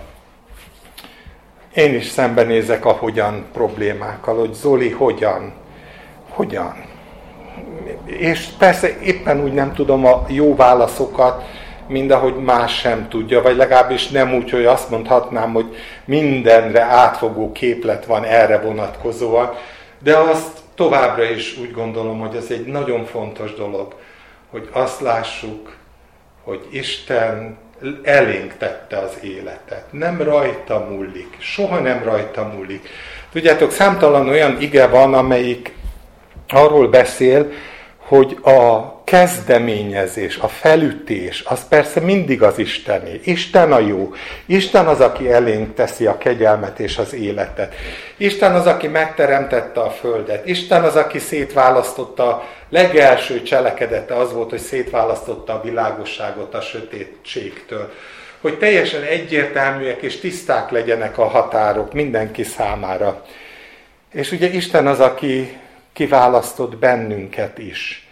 Én 1.75 1.95
is 1.95 2.05
szembenézek 2.05 2.85
a 2.85 2.91
hogyan 2.91 3.45
problémákkal, 3.53 4.39
hogy 4.39 4.53
Zoli 4.53 4.89
hogyan, 4.89 5.53
hogyan. 6.29 6.85
És 8.05 8.47
persze 8.57 8.99
éppen 8.99 9.43
úgy 9.43 9.53
nem 9.53 9.73
tudom 9.73 10.05
a 10.05 10.25
jó 10.27 10.55
válaszokat, 10.55 11.43
mint 11.87 12.11
ahogy 12.11 12.35
más 12.35 12.79
sem 12.79 13.07
tudja, 13.09 13.41
vagy 13.41 13.55
legalábbis 13.55 14.07
nem 14.07 14.33
úgy, 14.33 14.49
hogy 14.49 14.65
azt 14.65 14.89
mondhatnám, 14.89 15.53
hogy 15.53 15.75
mindenre 16.05 16.81
átfogó 16.81 17.51
képlet 17.51 18.05
van 18.05 18.23
erre 18.23 18.59
vonatkozóan, 18.59 19.49
de 19.99 20.17
azt 20.17 20.59
továbbra 20.75 21.23
is 21.23 21.57
úgy 21.57 21.71
gondolom, 21.71 22.19
hogy 22.19 22.35
ez 22.35 22.47
egy 22.49 22.65
nagyon 22.65 23.05
fontos 23.05 23.53
dolog, 23.53 23.95
hogy 24.51 24.69
azt 24.71 25.01
lássuk, 25.01 25.75
hogy 26.43 26.67
Isten 26.71 27.57
elénk 28.03 28.57
tette 28.57 28.97
az 28.97 29.17
életet. 29.21 29.85
Nem 29.91 30.21
rajta 30.21 30.87
múlik, 30.89 31.37
soha 31.39 31.79
nem 31.79 32.03
rajta 32.03 32.43
múlik. 32.43 32.89
Tudjátok, 33.31 33.71
számtalan 33.71 34.27
olyan 34.27 34.61
ige 34.61 34.87
van, 34.87 35.13
amelyik 35.13 35.73
arról 36.47 36.87
beszél, 36.87 37.51
hogy 37.97 38.37
a 38.43 38.94
kezdeményezés, 39.05 40.37
a 40.37 40.47
felütés, 40.47 41.43
az 41.45 41.67
persze 41.67 41.99
mindig 41.99 42.41
az 42.41 42.57
Istené. 42.57 43.19
Isten 43.23 43.71
a 43.71 43.79
jó. 43.79 44.13
Isten 44.45 44.87
az, 44.87 44.99
aki 44.99 45.31
elénk 45.31 45.73
teszi 45.73 46.05
a 46.05 46.17
kegyelmet 46.17 46.79
és 46.79 46.97
az 46.97 47.13
életet. 47.13 47.75
Isten 48.17 48.55
az, 48.55 48.65
aki 48.65 48.87
megteremtette 48.87 49.79
a 49.79 49.89
földet. 49.89 50.47
Isten 50.47 50.83
az, 50.83 50.95
aki 50.95 51.19
szétválasztotta 51.19 52.27
a 52.27 52.47
legelső 52.69 53.41
cselekedete, 53.41 54.15
az 54.15 54.33
volt, 54.33 54.49
hogy 54.49 54.59
szétválasztotta 54.59 55.53
a 55.53 55.61
világosságot 55.61 56.53
a 56.53 56.61
sötétségtől. 56.61 57.91
Hogy 58.41 58.57
teljesen 58.57 59.01
egyértelműek 59.03 60.01
és 60.01 60.19
tiszták 60.19 60.69
legyenek 60.69 61.17
a 61.17 61.25
határok 61.25 61.93
mindenki 61.93 62.43
számára. 62.43 63.25
És 64.11 64.31
ugye 64.31 64.47
Isten 64.47 64.87
az, 64.87 64.99
aki 64.99 65.57
kiválasztott 65.93 66.77
bennünket 66.77 67.57
is 67.57 68.04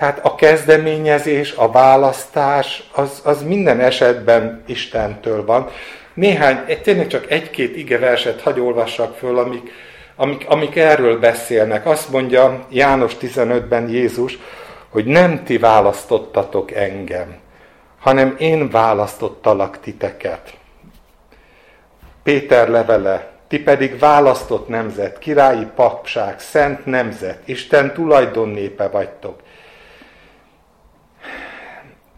tehát 0.00 0.24
a 0.24 0.34
kezdeményezés, 0.34 1.52
a 1.52 1.70
választás, 1.70 2.82
az, 2.92 3.20
az 3.24 3.42
minden 3.42 3.80
esetben 3.80 4.62
Istentől 4.66 5.44
van. 5.44 5.68
Néhány, 6.14 6.64
tényleg 6.82 7.06
csak 7.06 7.30
egy-két 7.30 7.76
ige 7.76 7.98
verset 7.98 8.40
hagy 8.40 8.60
olvassak 8.60 9.16
föl, 9.16 9.38
amik, 9.38 9.70
amik, 10.16 10.44
amik 10.48 10.76
erről 10.76 11.18
beszélnek. 11.18 11.86
Azt 11.86 12.10
mondja 12.10 12.66
János 12.68 13.16
15-ben 13.20 13.88
Jézus, 13.88 14.38
hogy 14.88 15.04
nem 15.04 15.44
ti 15.44 15.58
választottatok 15.58 16.72
engem, 16.72 17.34
hanem 17.98 18.34
én 18.38 18.70
választottalak 18.70 19.80
titeket. 19.80 20.54
Péter 22.22 22.68
levele, 22.68 23.30
ti 23.48 23.62
pedig 23.62 23.98
választott 23.98 24.68
nemzet, 24.68 25.18
királyi 25.18 25.66
papság, 25.74 26.38
szent 26.38 26.86
nemzet, 26.86 27.38
Isten 27.44 27.92
tulajdonnépe 27.92 28.88
vagytok. 28.88 29.40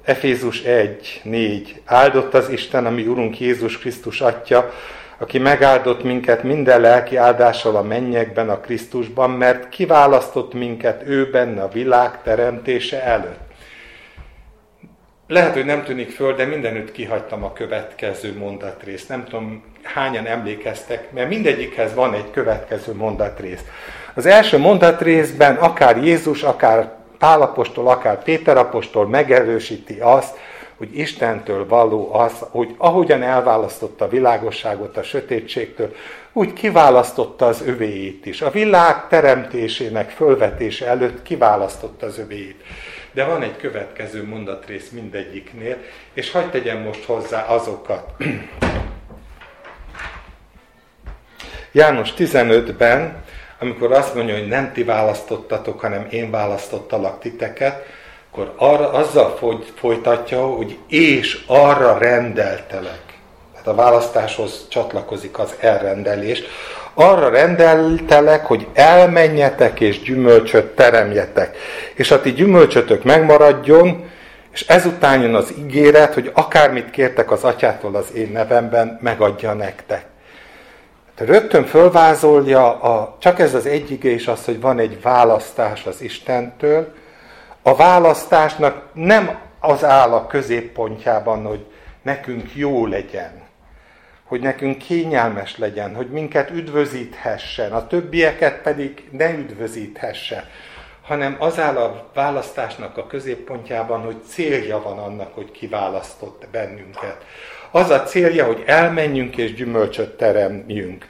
Efézus 0.05 0.63
1, 0.63 1.21
4. 1.25 1.81
Áldott 1.85 2.35
az 2.35 2.49
Isten, 2.49 2.87
ami 2.87 3.07
Urunk 3.07 3.41
Jézus 3.41 3.79
Krisztus 3.79 4.21
Atya, 4.21 4.73
aki 5.19 5.39
megáldott 5.39 6.03
minket 6.03 6.43
minden 6.43 6.81
lelki 6.81 7.17
áldással 7.17 7.77
a 7.77 7.83
mennyekben, 7.83 8.49
a 8.49 8.61
Krisztusban, 8.61 9.31
mert 9.31 9.69
kiválasztott 9.69 10.55
minket 10.55 11.03
ő 11.07 11.31
benne 11.31 11.63
a 11.63 11.69
világ 11.69 12.23
teremtése 12.23 13.03
előtt. 13.03 13.41
Lehet, 15.27 15.53
hogy 15.53 15.65
nem 15.65 15.83
tűnik 15.83 16.11
föl, 16.11 16.35
de 16.35 16.45
mindenütt 16.45 16.93
kihagytam 16.93 17.45
a 17.45 17.53
következő 17.53 18.37
mondatrészt. 18.39 19.09
Nem 19.09 19.25
tudom, 19.25 19.65
hányan 19.83 20.27
emlékeztek, 20.27 21.13
mert 21.13 21.29
mindegyikhez 21.29 21.95
van 21.95 22.15
egy 22.15 22.31
következő 22.31 22.95
mondatrész. 22.95 23.65
Az 24.15 24.27
első 24.27 24.59
mondatrészben 24.59 25.55
akár 25.55 25.97
Jézus, 26.05 26.43
akár 26.43 27.01
Pálapostól, 27.23 27.89
akár 27.89 28.23
Péter 28.23 28.57
apostol 28.57 29.09
megerősíti 29.09 30.01
azt, 30.01 30.37
hogy 30.77 30.99
Istentől 30.99 31.69
való 31.69 32.15
az, 32.15 32.33
hogy 32.51 32.75
ahogyan 32.77 33.23
elválasztotta 33.23 34.05
a 34.05 34.09
világosságot 34.09 34.97
a 34.97 35.03
sötétségtől, 35.03 35.95
úgy 36.33 36.53
kiválasztotta 36.53 37.47
az 37.47 37.63
övéit 37.67 38.27
is. 38.27 38.41
A 38.41 38.51
világ 38.51 39.09
teremtésének 39.09 40.11
fölvetése 40.11 40.87
előtt 40.87 41.23
kiválasztotta 41.23 42.07
az 42.07 42.19
övéit. 42.19 42.63
De 43.13 43.25
van 43.25 43.43
egy 43.43 43.57
következő 43.57 44.27
mondatrész 44.27 44.91
mindegyiknél, 44.91 45.77
és 46.13 46.31
hagyd 46.31 46.51
tegyem 46.51 46.79
most 46.79 47.05
hozzá 47.05 47.47
azokat. 47.47 48.11
János 51.73 52.13
15-ben, 52.19 53.23
amikor 53.63 53.93
azt 53.93 54.15
mondja, 54.15 54.35
hogy 54.35 54.49
nem 54.49 54.73
ti 54.73 54.85
választottatok, 54.85 55.81
hanem 55.81 56.07
én 56.11 56.31
választottalak 56.31 57.21
titeket, 57.21 57.85
akkor 58.31 58.53
arra, 58.57 58.93
azzal 58.93 59.39
folytatja, 59.75 60.47
hogy 60.47 60.79
és 60.89 61.45
arra 61.47 61.99
rendeltelek. 61.99 63.03
Tehát 63.53 63.67
a 63.67 63.75
választáshoz 63.75 64.67
csatlakozik 64.69 65.39
az 65.39 65.55
elrendelés. 65.61 66.43
Arra 66.95 67.29
rendeltelek, 67.29 68.47
hogy 68.47 68.67
elmenjetek 68.73 69.81
és 69.81 70.03
gyümölcsöt 70.03 70.67
teremjetek. 70.67 71.57
És 71.95 72.11
a 72.11 72.21
ti 72.21 72.33
gyümölcsötök 72.33 73.05
megmaradjon, 73.05 74.11
és 74.53 74.67
ezután 74.67 75.23
jön 75.23 75.35
az 75.35 75.53
ígéret, 75.59 76.15
hogy 76.15 76.31
akármit 76.35 76.91
kértek 76.91 77.31
az 77.31 77.45
atyától 77.45 77.95
az 77.95 78.15
én 78.15 78.31
nevemben, 78.33 78.99
megadja 79.03 79.53
nektek. 79.53 80.05
Rögtön 81.25 81.65
fölvázolja, 81.65 82.81
a, 82.81 83.17
csak 83.19 83.39
ez 83.39 83.55
az 83.55 83.67
egy 83.67 84.05
és 84.05 84.27
az, 84.27 84.45
hogy 84.45 84.61
van 84.61 84.79
egy 84.79 85.03
választás 85.03 85.87
az 85.87 86.01
Istentől. 86.01 86.95
A 87.63 87.77
választásnak 87.77 88.85
nem 88.93 89.39
az 89.61 89.85
áll 89.85 90.13
a 90.13 90.27
középpontjában, 90.27 91.45
hogy 91.45 91.67
nekünk 92.03 92.55
jó 92.55 92.87
legyen, 92.87 93.43
hogy 94.25 94.41
nekünk 94.41 94.79
kényelmes 94.79 95.59
legyen, 95.59 95.95
hogy 95.95 96.11
minket 96.11 96.51
üdvözíthessen, 96.51 97.73
a 97.73 97.87
többieket 97.87 98.63
pedig 98.63 99.09
ne 99.11 99.33
üdvözíthesse, 99.33 100.51
hanem 101.03 101.37
az 101.39 101.59
áll 101.59 101.77
a 101.77 102.11
választásnak 102.15 102.97
a 102.97 103.07
középpontjában, 103.07 104.01
hogy 104.01 104.23
célja 104.27 104.83
van 104.83 104.99
annak, 104.99 105.35
hogy 105.35 105.51
kiválasztott 105.51 106.47
bennünket. 106.51 107.25
Az 107.75 107.91
a 107.91 108.03
célja, 108.03 108.45
hogy 108.45 108.63
elmenjünk 108.67 109.37
és 109.37 109.55
gyümölcsöt 109.55 110.17
teremjünk. 110.17 111.07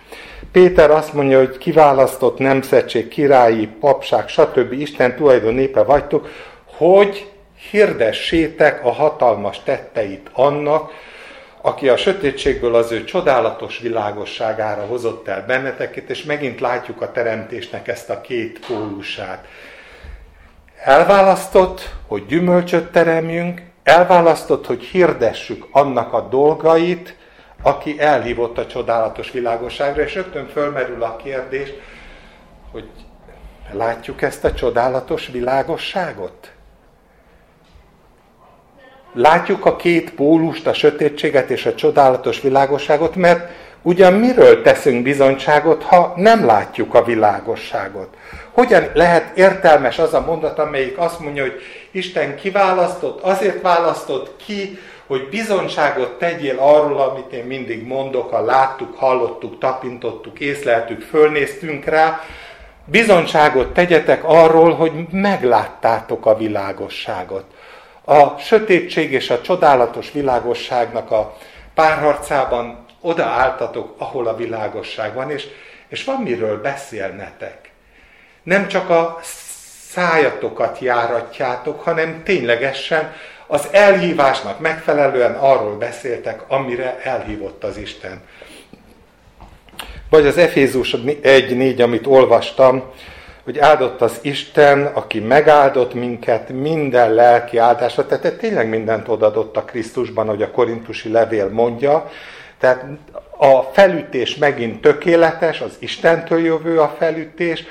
Péter 0.52 0.90
azt 0.90 1.12
mondja, 1.12 1.38
hogy 1.38 1.58
kiválasztott 1.58 2.38
nemzetség, 2.38 3.08
királyi, 3.08 3.66
papság, 3.66 4.28
stb. 4.28 4.72
Isten 4.72 5.16
tulajdon 5.16 5.54
népe 5.54 5.82
vagytok, 5.82 6.28
hogy 6.64 7.30
hirdessétek 7.70 8.84
a 8.84 8.92
hatalmas 8.92 9.62
tetteit 9.62 10.30
annak, 10.32 10.92
aki 11.60 11.88
a 11.88 11.96
sötétségből 11.96 12.74
az 12.74 12.92
ő 12.92 13.04
csodálatos 13.04 13.78
világosságára 13.78 14.82
hozott 14.82 15.28
el 15.28 15.44
benneteket, 15.46 16.10
és 16.10 16.22
megint 16.22 16.60
látjuk 16.60 17.00
a 17.00 17.12
teremtésnek 17.12 17.88
ezt 17.88 18.10
a 18.10 18.20
két 18.20 18.66
pólusát. 18.66 19.46
Elválasztott, 20.84 21.94
hogy 22.06 22.26
gyümölcsöt 22.26 22.90
teremjünk, 22.90 23.60
elválasztott, 23.82 24.66
hogy 24.66 24.82
hirdessük 24.82 25.66
annak 25.70 26.12
a 26.12 26.20
dolgait, 26.20 27.16
aki 27.62 28.00
elhívott 28.00 28.58
a 28.58 28.66
csodálatos 28.66 29.30
világosságra, 29.30 30.02
és 30.02 30.14
rögtön 30.14 30.48
fölmerül 30.48 31.02
a 31.02 31.16
kérdés, 31.16 31.68
hogy 32.70 32.88
látjuk 33.72 34.22
ezt 34.22 34.44
a 34.44 34.52
csodálatos 34.52 35.26
világosságot? 35.26 36.52
Látjuk 39.12 39.64
a 39.66 39.76
két 39.76 40.14
pólust, 40.14 40.66
a 40.66 40.72
sötétséget 40.72 41.50
és 41.50 41.66
a 41.66 41.74
csodálatos 41.74 42.40
világosságot, 42.40 43.14
mert 43.14 43.50
ugyan 43.82 44.12
miről 44.12 44.62
teszünk 44.62 45.02
bizonyságot, 45.02 45.82
ha 45.82 46.12
nem 46.16 46.46
látjuk 46.46 46.94
a 46.94 47.04
világosságot? 47.04 48.08
Hogyan 48.50 48.90
lehet 48.94 49.36
értelmes 49.36 49.98
az 49.98 50.14
a 50.14 50.20
mondat, 50.20 50.58
amelyik 50.58 50.98
azt 50.98 51.20
mondja, 51.20 51.42
hogy 51.42 51.60
Isten 51.90 52.36
kiválasztott, 52.36 53.20
azért 53.20 53.62
választott 53.62 54.36
ki, 54.46 54.78
hogy 55.06 55.28
bizonyságot 55.28 56.18
tegyél 56.18 56.58
arról, 56.58 57.00
amit 57.00 57.32
én 57.32 57.44
mindig 57.44 57.86
mondok, 57.86 58.30
ha 58.30 58.44
láttuk, 58.44 58.96
hallottuk, 58.96 59.58
tapintottuk, 59.58 60.40
észleltük, 60.40 61.00
fölnéztünk 61.00 61.84
rá, 61.84 62.20
bizonyságot 62.84 63.72
tegyetek 63.72 64.24
arról, 64.24 64.74
hogy 64.74 64.92
megláttátok 65.10 66.26
a 66.26 66.36
világosságot. 66.36 67.44
A 68.04 68.38
sötétség 68.38 69.12
és 69.12 69.30
a 69.30 69.40
csodálatos 69.40 70.12
világosságnak 70.12 71.10
a 71.10 71.36
párharcában 71.74 72.81
odaálltatok, 73.02 73.94
ahol 73.98 74.26
a 74.26 74.36
világosság 74.36 75.14
van, 75.14 75.30
és, 75.30 75.46
és 75.88 76.04
van 76.04 76.22
miről 76.22 76.60
beszélnetek. 76.60 77.70
Nem 78.42 78.68
csak 78.68 78.90
a 78.90 79.18
szájatokat 79.92 80.78
járatjátok, 80.78 81.80
hanem 81.80 82.22
ténylegesen 82.24 83.12
az 83.46 83.68
elhívásnak 83.70 84.60
megfelelően 84.60 85.34
arról 85.34 85.76
beszéltek, 85.76 86.42
amire 86.48 87.00
elhívott 87.02 87.64
az 87.64 87.76
Isten. 87.76 88.20
Vagy 90.10 90.26
az 90.26 90.36
Efézus 90.36 90.94
1.4, 90.94 91.82
amit 91.82 92.06
olvastam, 92.06 92.82
hogy 93.44 93.58
áldott 93.58 94.00
az 94.00 94.18
Isten, 94.22 94.86
aki 94.86 95.20
megáldott 95.20 95.94
minket 95.94 96.48
minden 96.48 97.14
lelki 97.14 97.58
áldásra, 97.58 98.06
tehát 98.06 98.36
tényleg 98.36 98.68
mindent 98.68 99.08
odadott 99.08 99.56
a 99.56 99.64
Krisztusban, 99.64 100.26
hogy 100.26 100.42
a 100.42 100.50
korintusi 100.50 101.10
levél 101.10 101.48
mondja, 101.48 102.10
tehát 102.62 102.84
a 103.36 103.62
felütés 103.62 104.36
megint 104.36 104.80
tökéletes, 104.80 105.60
az 105.60 105.76
Istentől 105.78 106.44
jövő 106.44 106.80
a 106.80 106.94
felütés, 106.98 107.64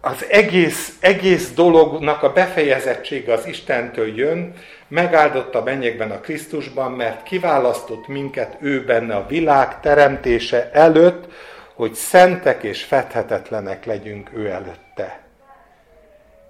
az 0.00 0.26
egész, 0.28 0.96
egész 1.00 1.52
dolognak 1.54 2.22
a 2.22 2.32
befejezettsége 2.32 3.32
az 3.32 3.46
Istentől 3.46 4.16
jön, 4.16 4.54
megáldott 4.88 5.54
a 5.54 5.62
mennyekben 5.62 6.10
a 6.10 6.20
Krisztusban, 6.20 6.92
mert 6.92 7.22
kiválasztott 7.22 8.06
minket 8.06 8.56
ő 8.60 8.84
benne 8.84 9.14
a 9.14 9.26
világ 9.26 9.80
teremtése 9.80 10.70
előtt, 10.72 11.32
hogy 11.74 11.94
szentek 11.94 12.62
és 12.62 12.82
fethetetlenek 12.82 13.84
legyünk 13.84 14.30
ő 14.34 14.48
előtte. 14.48 15.20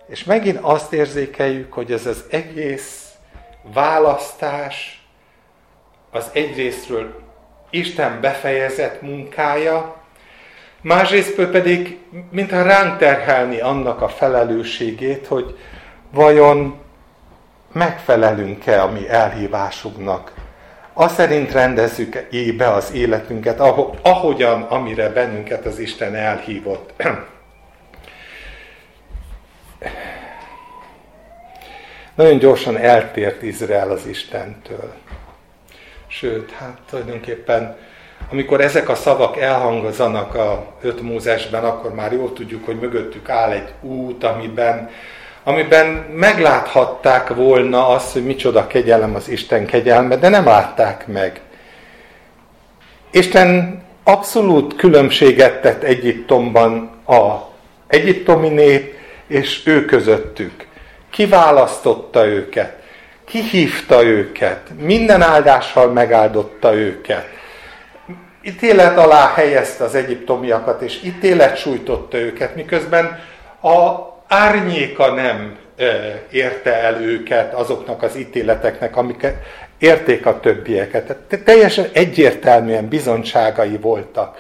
És 0.07 0.25
megint 0.25 0.59
azt 0.61 0.93
érzékeljük, 0.93 1.73
hogy 1.73 1.93
ez 1.93 2.07
az 2.07 2.25
egész 2.31 3.11
választás 3.73 5.07
az 6.11 6.31
egyrésztről 6.33 7.31
Isten 7.75 8.21
befejezett 8.21 9.03
munkája, 9.03 9.97
másrészt 10.81 11.35
pedig 11.35 11.99
mintha 12.31 12.63
ránk 12.63 12.99
terhelni 12.99 13.61
annak 13.61 14.03
a 14.03 14.09
felelősségét, 14.09 15.27
hogy 15.27 15.59
vajon 16.11 16.81
megfelelünk-e 17.73 18.83
a 18.83 18.91
mi 18.91 19.09
elhívásunknak. 19.09 20.33
Azt 20.93 21.15
szerint 21.15 21.53
rendezzük 21.53 22.27
be 22.57 22.69
az 22.69 22.93
életünket, 22.93 23.61
ahogyan, 24.03 24.63
amire 24.63 25.09
bennünket 25.09 25.67
az 25.67 25.79
Isten 25.79 26.15
elhívott. 26.15 26.93
Nagyon 32.15 32.39
gyorsan 32.39 32.77
eltért 32.77 33.43
Izrael 33.43 33.91
az 33.91 34.07
Istentől. 34.07 34.95
Sőt, 36.13 36.51
hát 36.51 36.79
tulajdonképpen 36.91 37.77
amikor 38.31 38.61
ezek 38.61 38.89
a 38.89 38.95
szavak 38.95 39.37
elhangozanak 39.37 40.35
a 40.35 40.67
öt 40.83 41.01
Mózesben, 41.01 41.65
akkor 41.65 41.95
már 41.95 42.13
jól 42.13 42.33
tudjuk, 42.33 42.65
hogy 42.65 42.79
mögöttük 42.81 43.29
áll 43.29 43.51
egy 43.51 43.69
út, 43.81 44.25
amiben, 44.25 44.91
amiben 45.43 45.87
megláthatták 46.15 47.29
volna 47.29 47.89
azt, 47.89 48.13
hogy 48.13 48.25
micsoda 48.25 48.67
kegyelem 48.67 49.15
az 49.15 49.29
Isten 49.29 49.67
kegyelme, 49.67 50.17
de 50.17 50.29
nem 50.29 50.45
látták 50.45 51.07
meg. 51.07 51.41
Isten 53.11 53.83
abszolút 54.05 54.77
különbséget 54.77 55.61
tett 55.61 55.83
Egyiptomban 55.83 56.91
a 57.07 57.37
egyiptomi 57.87 58.49
nép 58.49 58.95
és 59.27 59.67
ő 59.67 59.85
közöttük. 59.85 60.67
Kiválasztotta 61.11 62.27
őket, 62.27 62.82
kihívta 63.33 64.05
őket, 64.05 64.61
minden 64.79 65.23
áldással 65.23 65.93
megáldotta 65.93 66.75
őket 66.75 67.27
ítélet 68.43 68.99
alá 68.99 69.33
helyezte 69.35 69.85
az 69.85 69.95
egyiptomiakat, 69.95 70.83
és 70.83 71.03
ítélet 71.05 71.57
sújtotta 71.57 72.19
őket, 72.19 72.55
miközben 72.55 73.21
a 73.63 73.95
árnyéka 74.29 75.13
nem 75.13 75.57
érte 76.31 76.75
el 76.75 77.03
őket 77.03 77.55
azoknak 77.55 78.03
az 78.03 78.17
ítéleteknek, 78.17 78.97
amiket 78.97 79.37
érték 79.79 80.27
a 80.27 80.41
többieket. 80.41 81.17
Tehát 81.29 81.45
teljesen 81.45 81.87
egyértelműen 81.93 82.89
bizonyságai 82.89 83.77
voltak. 83.77 84.37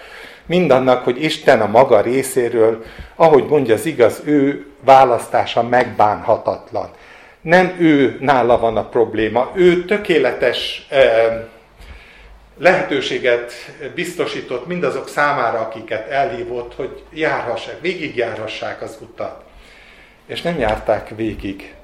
Mindannak, 0.46 1.05
hogy 1.05 1.22
Isten 1.22 1.61
a 1.61 1.66
maga 1.66 2.00
részéről, 2.00 2.85
ahogy 3.16 3.44
mondja 3.48 3.74
az 3.74 3.87
igaz, 3.87 4.20
ő 4.24 4.66
választása 4.85 5.62
megbánhatatlan. 5.62 6.90
Nem 7.42 7.76
ő 7.78 8.16
nála 8.20 8.59
van 8.59 8.76
a 8.76 8.88
probléma, 8.88 9.52
ő 9.55 9.85
tökéletes 9.85 10.88
lehetőséget 12.59 13.52
biztosított 13.94 14.66
mindazok 14.66 15.09
számára, 15.09 15.59
akiket 15.59 16.09
elhívott, 16.09 16.74
hogy 16.74 17.02
járhassák, 17.12 17.81
végigjárhassák 17.81 18.83
az 18.83 18.98
utat. 19.00 19.42
És 20.26 20.42
nem 20.42 20.59
járták 20.59 21.12
végig. 21.16 21.74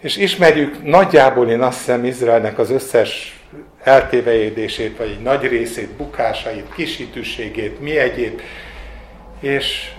És 0.00 0.16
ismerjük 0.16 0.82
nagyjából, 0.82 1.48
én 1.48 1.60
azt 1.60 1.78
hiszem, 1.78 2.04
Izraelnek 2.04 2.58
az 2.58 2.70
összes 2.70 3.40
eltévejedését, 3.82 4.96
vagy 4.96 5.08
egy 5.08 5.22
nagy 5.22 5.42
részét, 5.42 5.88
bukásait, 5.88 6.74
kisítőségét, 6.74 7.80
mi 7.80 7.98
egyéb. 7.98 8.40
És 9.40 9.90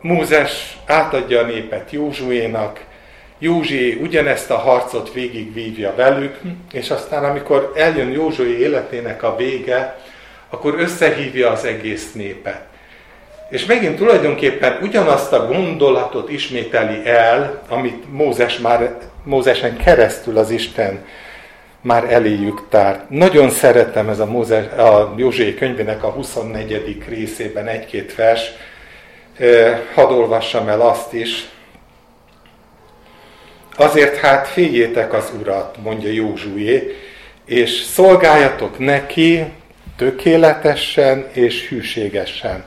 Mózes 0.00 0.78
átadja 0.86 1.40
a 1.40 1.46
népet 1.46 1.90
Józsuénak, 1.90 2.84
Józsi 3.42 3.98
ugyanezt 4.02 4.50
a 4.50 4.56
harcot 4.56 5.12
végigvívja 5.12 5.94
velük, 5.96 6.38
és 6.72 6.90
aztán 6.90 7.24
amikor 7.24 7.72
eljön 7.76 8.10
Józsué 8.10 8.58
életének 8.58 9.22
a 9.22 9.36
vége, 9.36 9.98
akkor 10.50 10.74
összehívja 10.78 11.50
az 11.50 11.64
egész 11.64 12.12
népet. 12.12 12.60
És 13.50 13.64
megint 13.64 13.96
tulajdonképpen 13.96 14.78
ugyanazt 14.82 15.32
a 15.32 15.46
gondolatot 15.46 16.30
ismételi 16.30 17.08
el, 17.08 17.62
amit 17.68 18.12
Mózes 18.12 18.58
már, 18.58 18.98
Mózesen 19.24 19.76
keresztül 19.76 20.38
az 20.38 20.50
Isten 20.50 21.04
már 21.80 22.12
eléjük 22.12 22.68
tárt. 22.68 23.10
Nagyon 23.10 23.50
szeretem 23.50 24.08
ez 24.08 24.18
a, 24.18 24.26
Mózes, 24.26 24.66
a 24.66 25.14
Józsé 25.16 25.54
könyvének 25.54 26.04
a 26.04 26.10
24. 26.10 27.04
részében 27.08 27.66
egy-két 27.66 28.14
vers. 28.14 28.50
Hadd 29.94 30.12
olvassam 30.12 30.68
el 30.68 30.80
azt 30.80 31.12
is. 31.12 31.50
Azért 33.82 34.16
hát 34.16 34.48
féljétek 34.48 35.12
az 35.12 35.32
Urat, 35.40 35.76
mondja 35.82 36.10
Józsué, 36.10 36.96
és 37.46 37.70
szolgáljatok 37.70 38.78
neki 38.78 39.44
tökéletesen 39.96 41.26
és 41.32 41.68
hűségesen. 41.68 42.64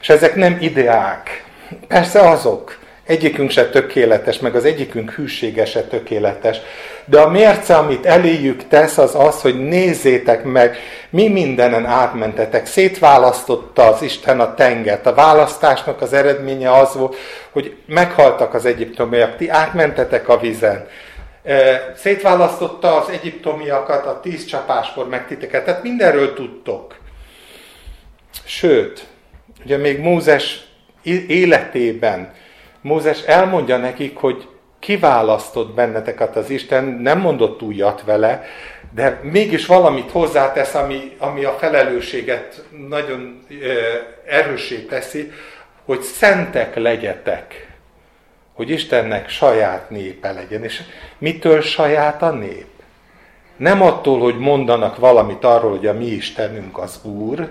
És 0.00 0.08
ezek 0.08 0.34
nem 0.34 0.56
ideák. 0.60 1.44
Persze 1.88 2.20
azok. 2.28 2.78
Egyikünk 3.06 3.50
se 3.50 3.68
tökéletes, 3.68 4.38
meg 4.38 4.54
az 4.54 4.64
egyikünk 4.64 5.10
hűsége 5.10 5.64
se 5.64 5.82
tökéletes. 5.82 6.60
De 7.04 7.20
a 7.20 7.28
mérce, 7.28 7.76
amit 7.76 8.06
eléjük 8.06 8.68
tesz, 8.68 8.98
az 8.98 9.14
az, 9.14 9.40
hogy 9.40 9.68
nézzétek 9.68 10.44
meg, 10.44 10.76
mi 11.10 11.28
mindenen 11.28 11.86
átmentetek. 11.86 12.66
Szétválasztotta 12.66 13.86
az 13.86 14.02
Isten 14.02 14.40
a 14.40 14.54
tengert. 14.54 15.06
A 15.06 15.14
választásnak 15.14 16.00
az 16.00 16.12
eredménye 16.12 16.76
az 16.76 16.94
volt, 16.94 17.16
hogy 17.50 17.76
meghaltak 17.86 18.54
az 18.54 18.64
egyiptomiak, 18.64 19.36
ti 19.36 19.48
átmentetek 19.48 20.28
a 20.28 20.38
vizen. 20.38 20.86
Szétválasztotta 21.96 23.00
az 23.00 23.08
egyiptomiakat 23.08 24.06
a 24.06 24.20
tíz 24.20 24.44
csapáskor 24.44 25.08
meg 25.08 25.26
titeket. 25.26 25.64
Tehát 25.64 25.82
mindenről 25.82 26.34
tudtok. 26.34 26.96
Sőt, 28.44 29.06
ugye 29.64 29.76
még 29.76 29.98
Mózes 29.98 30.64
életében 31.26 32.32
Mózes 32.80 33.22
elmondja 33.22 33.76
nekik, 33.76 34.16
hogy 34.16 34.48
kiválasztott 34.82 35.74
benneteket 35.74 36.36
az 36.36 36.50
Isten, 36.50 36.84
nem 36.84 37.18
mondott 37.18 37.62
újat 37.62 38.02
vele, 38.04 38.44
de 38.94 39.20
mégis 39.22 39.66
valamit 39.66 40.10
hozzátesz, 40.10 40.74
ami, 40.74 41.16
ami 41.18 41.44
a 41.44 41.52
felelősséget 41.52 42.64
nagyon 42.88 43.46
erősé 44.26 44.78
teszi, 44.78 45.32
hogy 45.84 46.00
szentek 46.00 46.76
legyetek, 46.76 47.66
hogy 48.52 48.70
Istennek 48.70 49.28
saját 49.28 49.90
népe 49.90 50.32
legyen. 50.32 50.64
És 50.64 50.82
mitől 51.18 51.60
saját 51.60 52.22
a 52.22 52.30
nép? 52.30 52.66
Nem 53.56 53.82
attól, 53.82 54.20
hogy 54.20 54.38
mondanak 54.38 54.96
valamit 54.96 55.44
arról, 55.44 55.70
hogy 55.70 55.86
a 55.86 55.92
mi 55.92 56.06
Istenünk 56.06 56.78
az 56.78 57.00
Úr, 57.04 57.48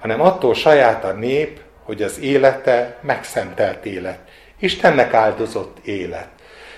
hanem 0.00 0.20
attól 0.20 0.54
saját 0.54 1.04
a 1.04 1.12
nép, 1.12 1.60
hogy 1.82 2.02
az 2.02 2.20
élete 2.20 2.98
megszentelt 3.00 3.84
élet. 3.84 4.23
Istennek 4.64 5.14
áldozott 5.14 5.76
élet. 5.84 6.28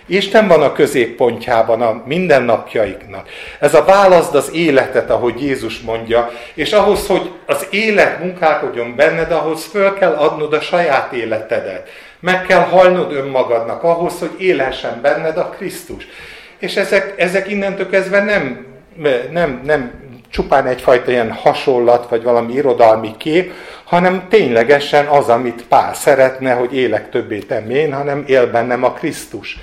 Isten 0.06 0.48
van 0.48 0.62
a 0.62 0.72
középpontjában 0.72 1.82
a 1.82 2.02
mindennapjaiknak. 2.04 3.28
Ez 3.58 3.74
a 3.74 3.84
válaszd 3.84 4.34
az 4.34 4.50
életet, 4.52 5.10
ahogy 5.10 5.42
Jézus 5.42 5.80
mondja, 5.80 6.30
és 6.54 6.72
ahhoz, 6.72 7.06
hogy 7.06 7.30
az 7.46 7.66
élet 7.70 8.20
munkálkodjon 8.20 8.96
benned, 8.96 9.32
ahhoz 9.32 9.64
föl 9.64 9.94
kell 9.94 10.12
adnod 10.12 10.52
a 10.52 10.60
saját 10.60 11.12
életedet. 11.12 11.88
Meg 12.20 12.46
kell 12.46 12.60
halnod 12.60 13.12
önmagadnak 13.12 13.82
ahhoz, 13.82 14.18
hogy 14.18 14.34
élhessen 14.38 15.00
benned 15.02 15.36
a 15.36 15.48
Krisztus. 15.48 16.06
És 16.58 16.76
ezek, 16.76 17.14
ezek 17.16 17.50
innentől 17.50 17.88
kezdve 17.90 18.22
nem, 18.22 18.66
nem, 19.30 19.60
nem 19.64 20.05
csupán 20.36 20.66
egyfajta 20.66 21.10
ilyen 21.10 21.32
hasonlat, 21.32 22.08
vagy 22.08 22.22
valami 22.22 22.52
irodalmi 22.52 23.16
kép, 23.16 23.52
hanem 23.84 24.26
ténylegesen 24.28 25.06
az, 25.06 25.28
amit 25.28 25.66
Pál 25.68 25.94
szeretne, 25.94 26.52
hogy 26.52 26.74
élek 26.74 27.10
többé 27.10 27.44
én, 27.68 27.92
hanem 27.92 28.24
él 28.26 28.50
bennem 28.50 28.84
a 28.84 28.92
Krisztus. 28.92 29.58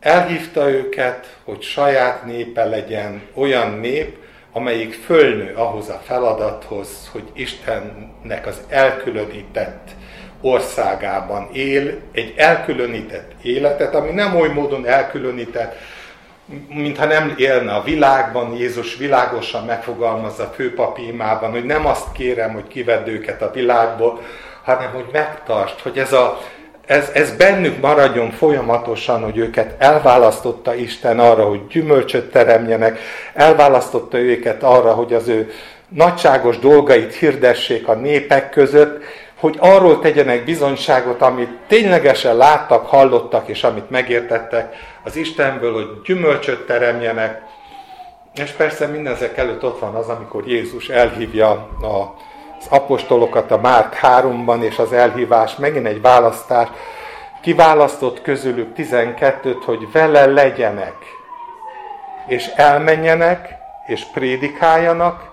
Elhívta 0.00 0.70
őket, 0.70 1.36
hogy 1.44 1.62
saját 1.62 2.24
népe 2.24 2.64
legyen 2.64 3.22
olyan 3.34 3.70
nép, 3.70 4.16
amelyik 4.52 4.92
fölnő 4.92 5.54
ahhoz 5.54 5.88
a 5.88 6.00
feladathoz, 6.04 7.08
hogy 7.12 7.24
Istennek 7.34 8.46
az 8.46 8.60
elkülönített 8.68 9.88
országában 10.40 11.48
él, 11.52 11.98
egy 12.12 12.34
elkülönített 12.36 13.32
életet, 13.42 13.94
ami 13.94 14.10
nem 14.10 14.36
oly 14.36 14.48
módon 14.48 14.86
elkülönített, 14.86 15.76
mintha 16.68 17.04
nem 17.04 17.34
élne 17.36 17.72
a 17.72 17.82
világban, 17.82 18.56
Jézus 18.56 18.96
világosan 18.96 19.64
megfogalmazza 19.64 20.52
főpapi 20.54 21.06
imában, 21.06 21.50
hogy 21.50 21.64
nem 21.64 21.86
azt 21.86 22.12
kérem, 22.12 22.52
hogy 22.52 22.68
kivedd 22.68 23.08
őket 23.08 23.42
a 23.42 23.50
világból, 23.50 24.20
hanem 24.62 24.90
hogy 24.92 25.06
megtartsd, 25.12 25.80
hogy 25.80 25.98
ez, 25.98 26.12
a, 26.12 26.40
ez, 26.86 27.10
ez 27.14 27.36
bennük 27.36 27.80
maradjon 27.80 28.30
folyamatosan, 28.30 29.22
hogy 29.22 29.36
őket 29.36 29.82
elválasztotta 29.82 30.74
Isten 30.74 31.18
arra, 31.18 31.44
hogy 31.44 31.66
gyümölcsöt 31.66 32.30
teremjenek, 32.30 32.98
elválasztotta 33.34 34.18
őket 34.18 34.62
arra, 34.62 34.92
hogy 34.92 35.14
az 35.14 35.28
ő 35.28 35.50
nagyságos 35.88 36.58
dolgait 36.58 37.14
hirdessék 37.14 37.88
a 37.88 37.94
népek 37.94 38.50
között, 38.50 39.02
hogy 39.40 39.56
arról 39.58 40.00
tegyenek 40.00 40.44
bizonyságot, 40.44 41.22
amit 41.22 41.58
ténylegesen 41.66 42.36
láttak, 42.36 42.86
hallottak, 42.86 43.48
és 43.48 43.64
amit 43.64 43.90
megértettek 43.90 44.74
az 45.08 45.16
Istenből, 45.16 45.72
hogy 45.72 46.00
gyümölcsöt 46.04 46.66
teremjenek. 46.66 47.42
És 48.34 48.50
persze 48.50 48.86
mindezek 48.86 49.36
előtt 49.36 49.64
ott 49.64 49.78
van 49.78 49.94
az, 49.94 50.08
amikor 50.08 50.46
Jézus 50.46 50.88
elhívja 50.88 51.68
az 51.80 52.66
apostolokat 52.68 53.50
a 53.50 53.58
Márk 53.58 53.98
3-ban, 54.02 54.62
és 54.62 54.78
az 54.78 54.92
elhívás 54.92 55.56
megint 55.56 55.86
egy 55.86 56.00
választás. 56.00 56.68
Kiválasztott 57.42 58.22
közülük 58.22 58.72
12-t, 58.76 59.62
hogy 59.64 59.92
vele 59.92 60.26
legyenek, 60.26 60.96
és 62.26 62.46
elmenjenek, 62.46 63.54
és 63.86 64.04
prédikáljanak, 64.12 65.30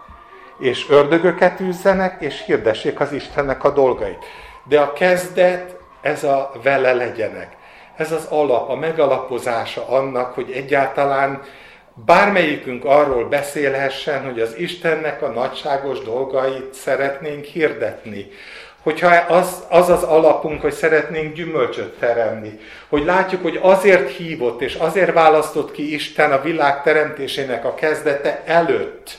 és 0.59 0.89
ördögöket 0.89 1.59
űzzenek, 1.59 2.21
és 2.21 2.43
hirdessék 2.45 2.99
az 2.99 3.11
Istennek 3.11 3.63
a 3.63 3.71
dolgait. 3.71 4.25
De 4.63 4.79
a 4.79 4.93
kezdet, 4.93 5.75
ez 6.01 6.23
a 6.23 6.51
vele 6.63 6.93
legyenek. 6.93 7.55
Ez 7.97 8.11
az 8.11 8.25
alap, 8.29 8.69
a 8.69 8.75
megalapozása 8.75 9.87
annak, 9.87 10.33
hogy 10.33 10.51
egyáltalán 10.51 11.41
bármelyikünk 12.05 12.85
arról 12.85 13.25
beszélhessen, 13.25 14.23
hogy 14.23 14.39
az 14.39 14.57
Istennek 14.57 15.21
a 15.21 15.27
nagyságos 15.27 15.99
dolgait 15.99 16.73
szeretnénk 16.73 17.45
hirdetni. 17.45 18.31
Hogyha 18.83 19.15
az, 19.15 19.63
az 19.69 19.89
az 19.89 20.03
alapunk, 20.03 20.61
hogy 20.61 20.73
szeretnénk 20.73 21.35
gyümölcsöt 21.35 21.99
teremni, 21.99 22.59
hogy 22.89 23.05
látjuk, 23.05 23.41
hogy 23.41 23.59
azért 23.61 24.09
hívott 24.09 24.61
és 24.61 24.75
azért 24.75 25.13
választott 25.13 25.71
ki 25.71 25.93
Isten 25.93 26.31
a 26.31 26.41
világ 26.41 26.83
teremtésének 26.83 27.65
a 27.65 27.73
kezdete 27.73 28.41
előtt, 28.45 29.11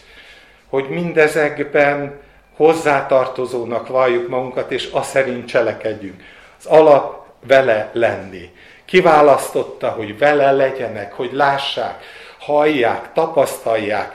hogy 0.69 0.89
mindezekben 0.89 2.21
hozzátartozónak 2.57 3.89
valljuk 3.89 4.29
magunkat, 4.29 4.73
és 4.73 4.89
azt 4.93 5.11
szerint 5.11 5.47
cselekedjünk. 5.47 6.23
Az 6.59 6.67
alap 6.67 7.27
vele 7.47 7.91
lenni. 7.93 8.51
Kiválasztotta, 8.87 9.89
hogy 9.89 10.19
vele 10.19 10.53
legyenek, 10.53 11.13
hogy 11.13 11.33
lássák, 11.33 12.03
hallják, 12.39 13.13
tapasztalják, 13.13 14.15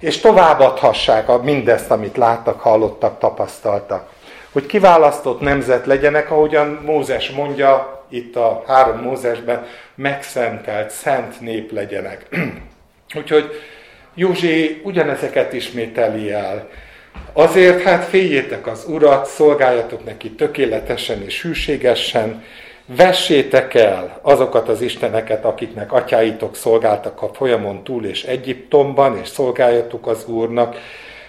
és 0.00 0.18
továbbadhassák 0.18 1.42
mindezt, 1.42 1.90
amit 1.90 2.16
láttak, 2.16 2.60
hallottak, 2.60 3.18
tapasztaltak. 3.18 4.10
Hogy 4.52 4.66
kiválasztott 4.66 5.40
nemzet 5.40 5.86
legyenek, 5.86 6.30
ahogyan 6.30 6.80
Mózes 6.84 7.30
mondja 7.30 8.02
itt 8.08 8.36
a 8.36 8.62
három 8.66 9.00
Mózesben, 9.00 9.66
megszentelt, 9.94 10.90
szent 10.90 11.40
nép 11.40 11.72
legyenek. 11.72 12.28
Úgyhogy 13.18 13.50
Józsi 14.14 14.80
ugyanezeket 14.84 15.52
ismételi 15.52 16.32
el. 16.32 16.68
Azért 17.32 17.82
hát 17.82 18.04
féljétek 18.04 18.66
az 18.66 18.84
Urat, 18.88 19.26
szolgáljatok 19.26 20.04
neki 20.04 20.30
tökéletesen 20.30 21.22
és 21.22 21.42
hűségesen, 21.42 22.44
Vessétek 22.96 23.74
el 23.74 24.18
azokat 24.22 24.68
az 24.68 24.80
isteneket, 24.80 25.44
akiknek 25.44 25.92
atyáitok 25.92 26.56
szolgáltak 26.56 27.22
a 27.22 27.30
folyamon 27.32 27.84
túl 27.84 28.04
és 28.04 28.24
Egyiptomban, 28.24 29.18
és 29.18 29.28
szolgáljatok 29.28 30.06
az 30.06 30.24
Úrnak. 30.26 30.76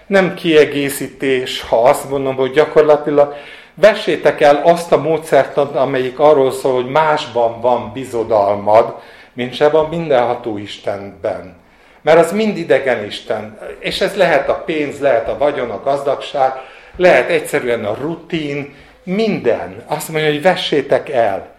Nem 0.08 0.34
kiegészítés, 0.34 1.62
ha 1.62 1.82
azt 1.82 2.10
mondom, 2.10 2.36
hogy 2.36 2.52
gyakorlatilag 2.52 3.36
vessétek 3.74 4.42
el 4.42 4.62
azt 4.64 4.92
a 4.92 4.98
módszertant, 4.98 5.76
amelyik 5.76 6.20
arról 6.20 6.52
szól, 6.52 6.74
hogy 6.74 6.92
másban 6.92 7.62
van 7.62 7.92
bizodalmad, 7.94 8.96
mint 9.34 9.54
sem 9.54 9.76
a 9.76 9.88
mindenható 9.90 10.58
Istenben. 10.58 11.56
Mert 12.02 12.20
az 12.20 12.32
mind 12.32 12.58
idegen 12.58 13.06
Isten. 13.06 13.58
És 13.80 14.02
ez 14.02 14.16
lehet 14.16 14.50
a 14.50 14.64
pénz, 14.66 15.00
lehet 15.00 15.28
a 15.28 15.38
vagyon, 15.38 15.70
a 15.70 15.84
gazdagság, 15.84 16.52
lehet 16.96 17.30
egyszerűen 17.30 17.86
a 17.86 17.98
rutin, 18.02 18.74
minden. 19.16 19.84
Azt 19.88 20.10
mondja, 20.10 20.32
hogy 20.32 20.42
vessétek 20.42 21.10
el 21.10 21.56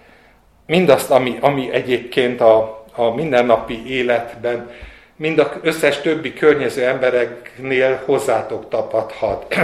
mindazt, 0.67 1.11
ami, 1.11 1.39
ami 1.41 1.73
egyébként 1.73 2.41
a, 2.41 2.85
a 2.95 3.15
mindennapi 3.15 3.83
életben, 3.87 4.71
mind 5.17 5.39
az 5.39 5.47
összes 5.63 6.01
többi 6.01 6.33
környező 6.33 6.87
embereknél 6.87 8.03
hozzátok 8.05 8.69
tapadhat. 8.69 9.55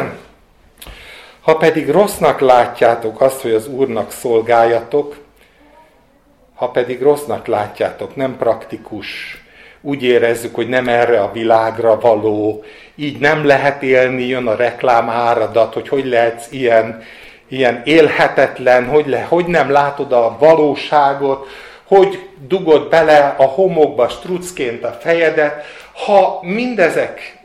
Ha 1.41 1.57
pedig 1.57 1.91
rossznak 1.91 2.41
látjátok 2.41 3.21
azt, 3.21 3.41
hogy 3.41 3.53
az 3.53 3.69
Úrnak 3.69 4.11
szolgáljatok, 4.11 5.17
ha 6.55 6.69
pedig 6.69 7.03
rossznak 7.03 7.47
látjátok, 7.47 8.17
nem 8.17 8.37
praktikus, 8.37 9.39
úgy 9.81 10.03
érezzük, 10.03 10.55
hogy 10.55 10.69
nem 10.69 10.89
erre 10.89 11.23
a 11.23 11.33
világra 11.33 12.01
való, 12.01 12.65
így 12.95 13.19
nem 13.19 13.45
lehet 13.45 13.83
élni, 13.83 14.27
jön 14.27 14.47
a 14.47 14.55
reklám 14.55 15.09
áradat, 15.09 15.75
hogy 15.75 15.89
hogy 15.89 16.07
lehetsz 16.07 16.53
ilyen, 16.53 17.03
ilyen 17.49 17.83
élhetetlen, 17.85 18.87
hogy, 18.87 19.07
le, 19.07 19.23
hogy 19.23 19.47
nem 19.47 19.71
látod 19.71 20.13
a 20.13 20.37
valóságot, 20.39 21.49
hogy 21.85 22.29
dugod 22.47 22.89
bele 22.89 23.35
a 23.39 23.45
homokba 23.45 24.09
strucként 24.09 24.85
a 24.85 24.99
fejedet. 25.01 25.65
Ha 25.93 26.39
mindezek 26.43 27.39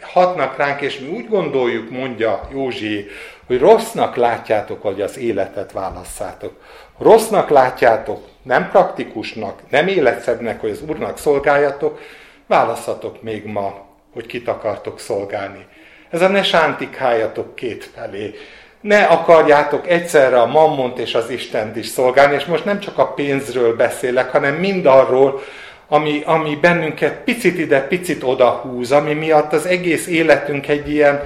hatnak 0.00 0.56
ránk, 0.56 0.80
és 0.80 0.98
mi 0.98 1.08
úgy 1.08 1.28
gondoljuk, 1.28 1.90
mondja 1.90 2.48
Józsi, 2.52 3.06
hogy 3.46 3.58
rossznak 3.58 4.16
látjátok, 4.16 4.82
hogy 4.82 5.00
az 5.00 5.18
életet 5.18 5.72
válasszátok. 5.72 6.52
Rossznak 6.98 7.48
látjátok, 7.48 8.26
nem 8.42 8.70
praktikusnak, 8.70 9.60
nem 9.70 9.88
életszebbnek, 9.88 10.60
hogy 10.60 10.70
az 10.70 10.82
Úrnak 10.88 11.18
szolgáljatok, 11.18 12.00
válaszatok 12.46 13.22
még 13.22 13.44
ma, 13.44 13.84
hogy 14.12 14.26
kit 14.26 14.48
akartok 14.48 15.00
szolgálni. 15.00 15.66
Ez 16.10 16.22
a 16.22 16.28
ne 16.28 16.42
sántikáljatok 16.42 17.54
két 17.54 17.90
felé. 17.94 18.34
Ne 18.82 19.02
akarjátok 19.02 19.88
egyszerre 19.88 20.40
a 20.40 20.46
mammont 20.46 20.98
és 20.98 21.14
az 21.14 21.30
Istent 21.30 21.76
is 21.76 21.86
szolgálni, 21.86 22.34
és 22.34 22.44
most 22.44 22.64
nem 22.64 22.80
csak 22.80 22.98
a 22.98 23.06
pénzről 23.06 23.76
beszélek, 23.76 24.30
hanem 24.30 24.54
mindarról, 24.54 25.42
ami, 25.88 26.22
ami 26.24 26.58
bennünket 26.60 27.14
picit 27.24 27.58
ide, 27.58 27.80
picit 27.80 28.22
oda 28.22 28.48
húz, 28.48 28.92
ami 28.92 29.12
miatt 29.12 29.52
az 29.52 29.66
egész 29.66 30.06
életünk 30.06 30.68
egy 30.68 30.90
ilyen, 30.90 31.22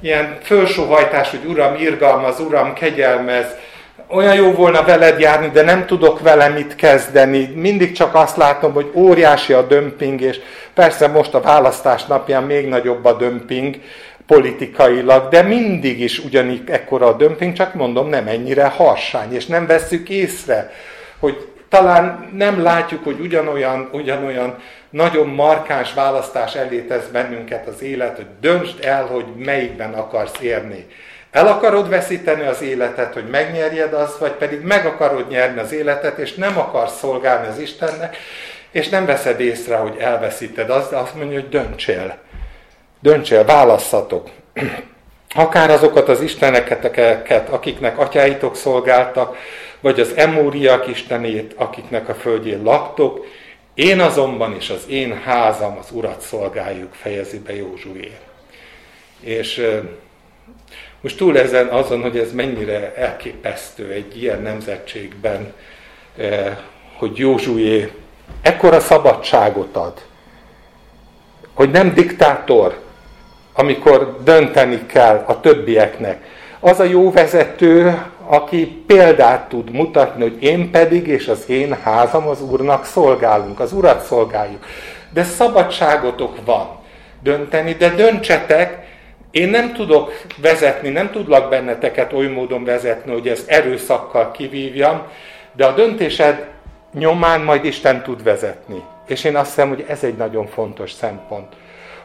ilyen 0.00 0.38
fölsóhajtás, 0.42 1.30
hogy 1.30 1.44
Uram, 1.46 1.74
irgalmaz, 1.74 2.40
Uram, 2.40 2.72
kegyelmez, 2.72 3.46
olyan 4.08 4.34
jó 4.34 4.52
volna 4.52 4.82
veled 4.84 5.20
járni, 5.20 5.48
de 5.48 5.62
nem 5.62 5.86
tudok 5.86 6.20
vele 6.20 6.48
mit 6.48 6.74
kezdeni. 6.74 7.52
Mindig 7.54 7.92
csak 7.92 8.14
azt 8.14 8.36
látom, 8.36 8.72
hogy 8.72 8.90
óriási 8.94 9.52
a 9.52 9.62
dömping, 9.62 10.20
és 10.20 10.40
persze 10.74 11.08
most 11.08 11.34
a 11.34 11.40
választás 11.40 12.04
napján 12.04 12.42
még 12.42 12.68
nagyobb 12.68 13.04
a 13.04 13.12
dömping 13.12 13.80
politikailag, 14.26 15.28
de 15.28 15.42
mindig 15.42 16.00
is 16.00 16.18
ugyanígy 16.18 16.70
ekkora 16.70 17.06
a 17.06 17.16
dömping, 17.16 17.52
csak 17.52 17.74
mondom, 17.74 18.08
nem 18.08 18.26
ennyire 18.26 18.66
harsány, 18.66 19.34
és 19.34 19.46
nem 19.46 19.66
vesszük 19.66 20.08
észre, 20.08 20.72
hogy 21.18 21.48
talán 21.68 22.30
nem 22.34 22.62
látjuk, 22.62 23.04
hogy 23.04 23.20
ugyanolyan, 23.20 23.88
ugyanolyan 23.92 24.58
nagyon 24.90 25.26
markáns 25.26 25.94
választás 25.94 26.54
elé 26.54 26.80
tesz 26.80 27.06
bennünket 27.12 27.66
az 27.66 27.82
élet, 27.82 28.16
hogy 28.16 28.26
döntsd 28.40 28.84
el, 28.84 29.04
hogy 29.04 29.24
melyikben 29.36 29.92
akarsz 29.92 30.40
érni. 30.40 30.86
El 31.30 31.46
akarod 31.46 31.88
veszíteni 31.88 32.46
az 32.46 32.62
életet, 32.62 33.12
hogy 33.14 33.28
megnyerjed 33.30 33.92
azt, 33.92 34.18
vagy 34.18 34.32
pedig 34.32 34.60
meg 34.60 34.86
akarod 34.86 35.28
nyerni 35.28 35.60
az 35.60 35.72
életet, 35.72 36.18
és 36.18 36.34
nem 36.34 36.58
akarsz 36.58 36.98
szolgálni 36.98 37.46
az 37.46 37.58
Istennek, 37.58 38.16
és 38.70 38.88
nem 38.88 39.06
veszed 39.06 39.40
észre, 39.40 39.76
hogy 39.76 39.96
elveszíted 39.98 40.70
azt, 40.70 40.90
de 40.90 40.96
azt 40.96 41.14
mondja, 41.14 41.40
hogy 41.40 41.48
döntsél. 41.48 42.18
Döntsél, 43.02 43.44
válasszatok. 43.44 44.30
Akár 45.34 45.70
azokat 45.70 46.08
az 46.08 46.20
isteneket, 46.20 47.48
akiknek 47.50 47.98
atyáitok 47.98 48.56
szolgáltak, 48.56 49.36
vagy 49.80 50.00
az 50.00 50.12
emóriak 50.16 50.86
istenét, 50.86 51.52
akiknek 51.56 52.08
a 52.08 52.14
földjén 52.14 52.62
laktok, 52.62 53.26
én 53.74 54.00
azonban 54.00 54.54
és 54.54 54.70
az 54.70 54.84
én 54.88 55.20
házam 55.24 55.78
az 55.78 55.90
Urat 55.90 56.20
szolgáljuk, 56.20 56.94
fejezi 56.94 57.38
be 57.38 57.54
Józsué. 57.56 58.12
És 59.20 59.66
most 61.00 61.16
túl 61.16 61.38
ezen 61.38 61.66
azon, 61.66 62.02
hogy 62.02 62.18
ez 62.18 62.32
mennyire 62.32 62.94
elképesztő 62.94 63.90
egy 63.90 64.22
ilyen 64.22 64.42
nemzetségben, 64.42 65.52
hogy 66.96 67.16
Józsué 67.16 67.92
ekkora 68.42 68.80
szabadságot 68.80 69.76
ad, 69.76 70.02
hogy 71.54 71.70
nem 71.70 71.94
diktátor, 71.94 72.80
amikor 73.52 74.18
dönteni 74.24 74.86
kell 74.86 75.24
a 75.26 75.40
többieknek. 75.40 76.24
Az 76.60 76.80
a 76.80 76.84
jó 76.84 77.10
vezető, 77.10 78.02
aki 78.26 78.66
példát 78.86 79.48
tud 79.48 79.70
mutatni, 79.70 80.22
hogy 80.22 80.42
én 80.42 80.70
pedig 80.70 81.06
és 81.06 81.28
az 81.28 81.44
én 81.48 81.76
házam 81.82 82.28
az 82.28 82.42
Úrnak 82.42 82.84
szolgálunk, 82.84 83.60
az 83.60 83.72
Urat 83.72 84.04
szolgáljuk. 84.04 84.66
De 85.12 85.22
szabadságotok 85.22 86.44
van 86.44 86.68
dönteni, 87.22 87.72
de 87.72 87.88
döntsetek, 87.88 88.90
én 89.30 89.48
nem 89.48 89.72
tudok 89.72 90.12
vezetni, 90.36 90.88
nem 90.88 91.10
tudlak 91.10 91.50
benneteket 91.50 92.12
oly 92.12 92.26
módon 92.26 92.64
vezetni, 92.64 93.12
hogy 93.12 93.28
ezt 93.28 93.50
erőszakkal 93.50 94.30
kivívjam, 94.30 95.02
de 95.52 95.66
a 95.66 95.74
döntésed 95.74 96.46
nyomán 96.92 97.40
majd 97.40 97.64
Isten 97.64 98.02
tud 98.02 98.22
vezetni. 98.22 98.82
És 99.06 99.24
én 99.24 99.36
azt 99.36 99.46
hiszem, 99.46 99.68
hogy 99.68 99.84
ez 99.88 100.04
egy 100.04 100.16
nagyon 100.16 100.46
fontos 100.46 100.92
szempont. 100.92 101.52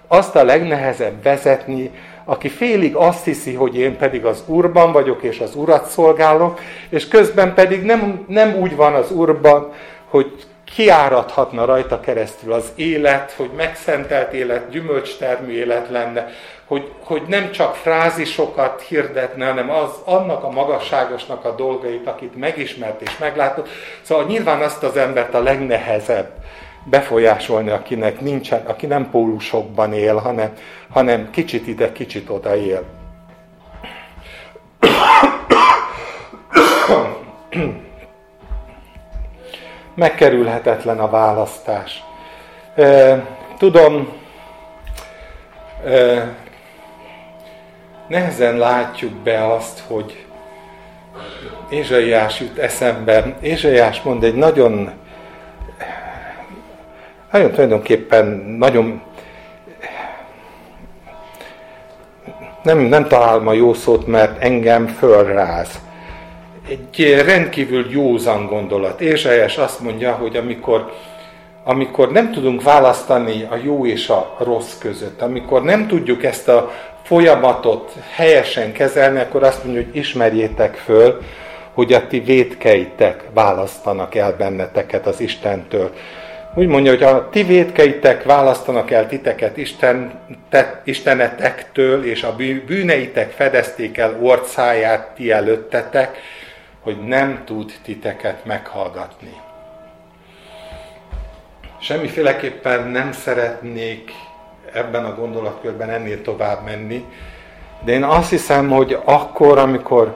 Azt 0.08 0.36
a 0.36 0.44
legnehezebb 0.44 1.24
vezetni, 1.24 1.92
aki 2.26 2.50
félig 2.50 2.96
azt 2.96 3.24
hiszi, 3.24 3.54
hogy 3.54 3.78
én 3.78 3.98
pedig 3.98 4.26
az 4.26 4.44
Úrban 4.46 4.92
vagyok, 4.92 5.24
és 5.24 5.40
az 5.40 5.56
Urat 5.56 5.90
szolgálok, 5.90 6.60
és 6.90 7.08
közben 7.08 7.54
pedig 7.54 7.84
nem, 7.84 8.26
nem 8.28 8.56
úgy 8.56 8.76
van 8.76 8.94
az 8.94 9.12
Úrban, 9.12 9.74
hogy 10.10 10.46
kiáradhatna 10.76 11.66
rajta 11.66 12.00
keresztül 12.00 12.54
az 12.54 12.72
élet, 12.76 13.32
hogy 13.32 13.50
megszentelt 13.58 14.34
élet, 14.34 14.70
gyümölcstermű 14.70 15.52
élet 15.52 15.90
lenne, 15.90 16.28
hogy, 16.66 16.92
hogy 17.04 17.22
nem 17.28 17.52
csak 17.52 17.76
frázisokat 17.76 18.82
hirdetne, 18.82 19.48
hanem 19.48 19.70
az, 19.70 19.90
annak 20.06 20.44
a 20.44 20.50
magasságosnak 20.50 21.46
a 21.46 21.56
dolgait, 21.56 22.08
akit 22.08 22.36
megismert 22.36 23.02
és 23.02 23.18
meglátott. 23.18 23.70
Szóval 24.02 24.26
nyilván 24.26 24.62
azt 24.62 24.84
az 24.84 24.98
embert 24.98 25.34
a 25.34 25.42
legnehezebb 25.42 26.30
befolyásolni, 26.90 27.70
akinek 27.70 28.22
nincsen, 28.22 28.66
aki 28.66 28.86
nem 28.86 29.10
pólusokban 29.10 29.94
él, 29.94 30.16
hanem, 30.16 30.54
hanem 30.90 31.30
kicsit 31.32 31.68
ide, 31.68 31.92
kicsit 31.92 32.30
oda 32.30 32.56
él. 32.56 32.84
Megkerülhetetlen 39.96 41.00
a 41.00 41.10
választás. 41.10 42.04
Tudom, 43.58 44.08
nehezen 48.08 48.58
látjuk 48.58 49.14
be 49.14 49.54
azt, 49.54 49.84
hogy 49.88 50.26
Ézsaiás 51.70 52.40
jut 52.40 52.58
eszembe. 52.58 53.38
Ézsaiás 53.42 54.02
mond 54.02 54.24
egy 54.24 54.36
nagyon, 54.36 54.92
nagyon 57.32 57.52
tulajdonképpen 57.52 58.26
nagyon 58.58 59.02
nem, 62.64 62.80
nem 62.80 63.08
találom 63.08 63.48
a 63.48 63.54
jó 63.54 63.74
szót, 63.74 64.08
mert 64.08 64.44
engem 64.44 64.88
fölráz. 64.88 65.80
Egy 66.70 67.22
rendkívül 67.26 67.86
józan 67.90 68.46
gondolat. 68.46 69.02
Ézsaiás 69.02 69.58
azt 69.58 69.80
mondja, 69.80 70.12
hogy 70.12 70.36
amikor 70.36 70.92
amikor 71.64 72.12
nem 72.12 72.32
tudunk 72.32 72.64
választani 72.64 73.48
a 73.50 73.56
jó 73.64 73.86
és 73.86 74.10
a 74.10 74.36
rossz 74.40 74.78
között, 74.78 75.22
amikor 75.22 75.64
nem 75.64 75.88
tudjuk 75.88 76.24
ezt 76.24 76.48
a 76.48 76.72
folyamatot 77.04 77.92
helyesen 78.16 78.72
kezelni, 78.72 79.20
akkor 79.20 79.44
azt 79.44 79.64
mondja, 79.64 79.84
hogy 79.84 79.96
ismerjétek 79.96 80.76
föl, 80.76 81.22
hogy 81.74 81.94
a 81.94 82.08
ti 82.08 82.20
védkeitek 82.20 83.24
választanak 83.34 84.16
el 84.16 84.36
benneteket 84.38 85.08
az 85.08 85.20
Istentől. 85.20 85.94
Úgy 86.58 86.68
mondja, 86.68 86.92
hogy 86.92 87.04
a 87.04 87.30
ti 87.30 87.44
védkeitek 87.44 88.24
választanak 88.24 88.92
el 88.92 89.08
titeket 89.08 89.58
Isten, 89.58 90.20
te, 90.50 90.82
Istenetektől, 90.84 92.06
és 92.06 92.24
a 92.24 92.36
bűneitek 92.66 93.32
fedezték 93.32 93.98
el 93.98 94.18
orcáját 94.22 95.08
ti 95.16 95.32
előttetek, 95.32 96.18
hogy 96.80 96.98
nem 97.06 97.42
tud 97.46 97.74
titeket 97.84 98.46
meghallgatni. 98.46 99.34
Semmiféleképpen 101.82 102.88
nem 102.88 103.12
szeretnék 103.12 104.12
ebben 104.74 105.06
a 105.06 105.16
gondolatkörben 105.16 105.90
ennél 105.90 106.22
tovább 106.22 106.64
menni, 106.64 107.06
de 107.86 107.92
én 107.92 108.04
azt 108.04 108.30
hiszem, 108.30 108.70
hogy 108.70 108.98
akkor, 109.04 109.58
amikor, 109.58 110.16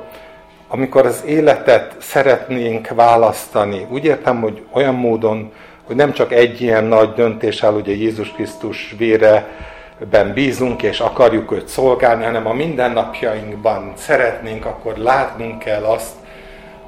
amikor 0.68 1.06
az 1.06 1.24
életet 1.26 1.96
szeretnénk 2.00 2.88
választani, 2.88 3.86
úgy 3.90 4.06
értem, 4.06 4.42
hogy 4.42 4.62
olyan 4.72 4.96
módon, 4.96 5.52
hogy 5.84 5.96
nem 5.96 6.14
csak 6.14 6.34
egy 6.34 6.62
ilyen 6.62 6.84
nagy 6.84 7.14
döntés 7.14 7.64
áll, 7.64 7.74
ugye 7.74 7.96
Jézus 7.96 8.32
Krisztus 8.32 8.96
vére 8.98 9.48
ben 10.10 10.34
bízunk 10.34 10.84
és 10.84 11.00
akarjuk 11.00 11.52
őt 11.52 11.68
szolgálni, 11.68 12.24
hanem 12.24 12.48
a 12.48 12.54
mindennapjainkban 12.54 13.94
szeretnénk, 13.96 14.66
akkor 14.66 14.98
látnunk 14.98 15.60
kell 15.60 15.84
azt, 15.84 16.14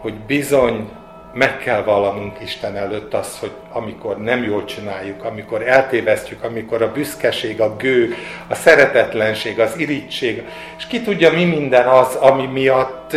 hogy 0.02 0.14
bizony 0.14 0.90
meg 1.34 1.58
kell 1.58 1.84
vallanunk 1.84 2.40
Isten 2.42 2.76
előtt 2.76 3.14
azt, 3.14 3.40
hogy 3.40 3.52
amikor 3.72 4.18
nem 4.18 4.44
jól 4.44 4.66
csináljuk, 4.66 5.24
amikor 5.24 5.68
eltévesztjük, 5.68 6.44
amikor 6.44 6.82
a 6.82 6.92
büszkeség, 6.92 7.62
a 7.62 7.76
gő, 7.76 8.14
a 8.48 8.56
szeretetlenség, 8.56 9.60
az 9.60 9.78
irítség, 9.78 10.44
és 10.78 10.86
ki 10.86 11.02
tudja 11.02 11.32
mi 11.32 11.46
minden 11.46 11.88
az, 11.88 12.16
ami 12.16 12.46
miatt, 12.46 13.16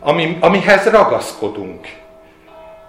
ami, 0.00 0.36
amihez 0.40 0.86
ragaszkodunk. 0.90 1.86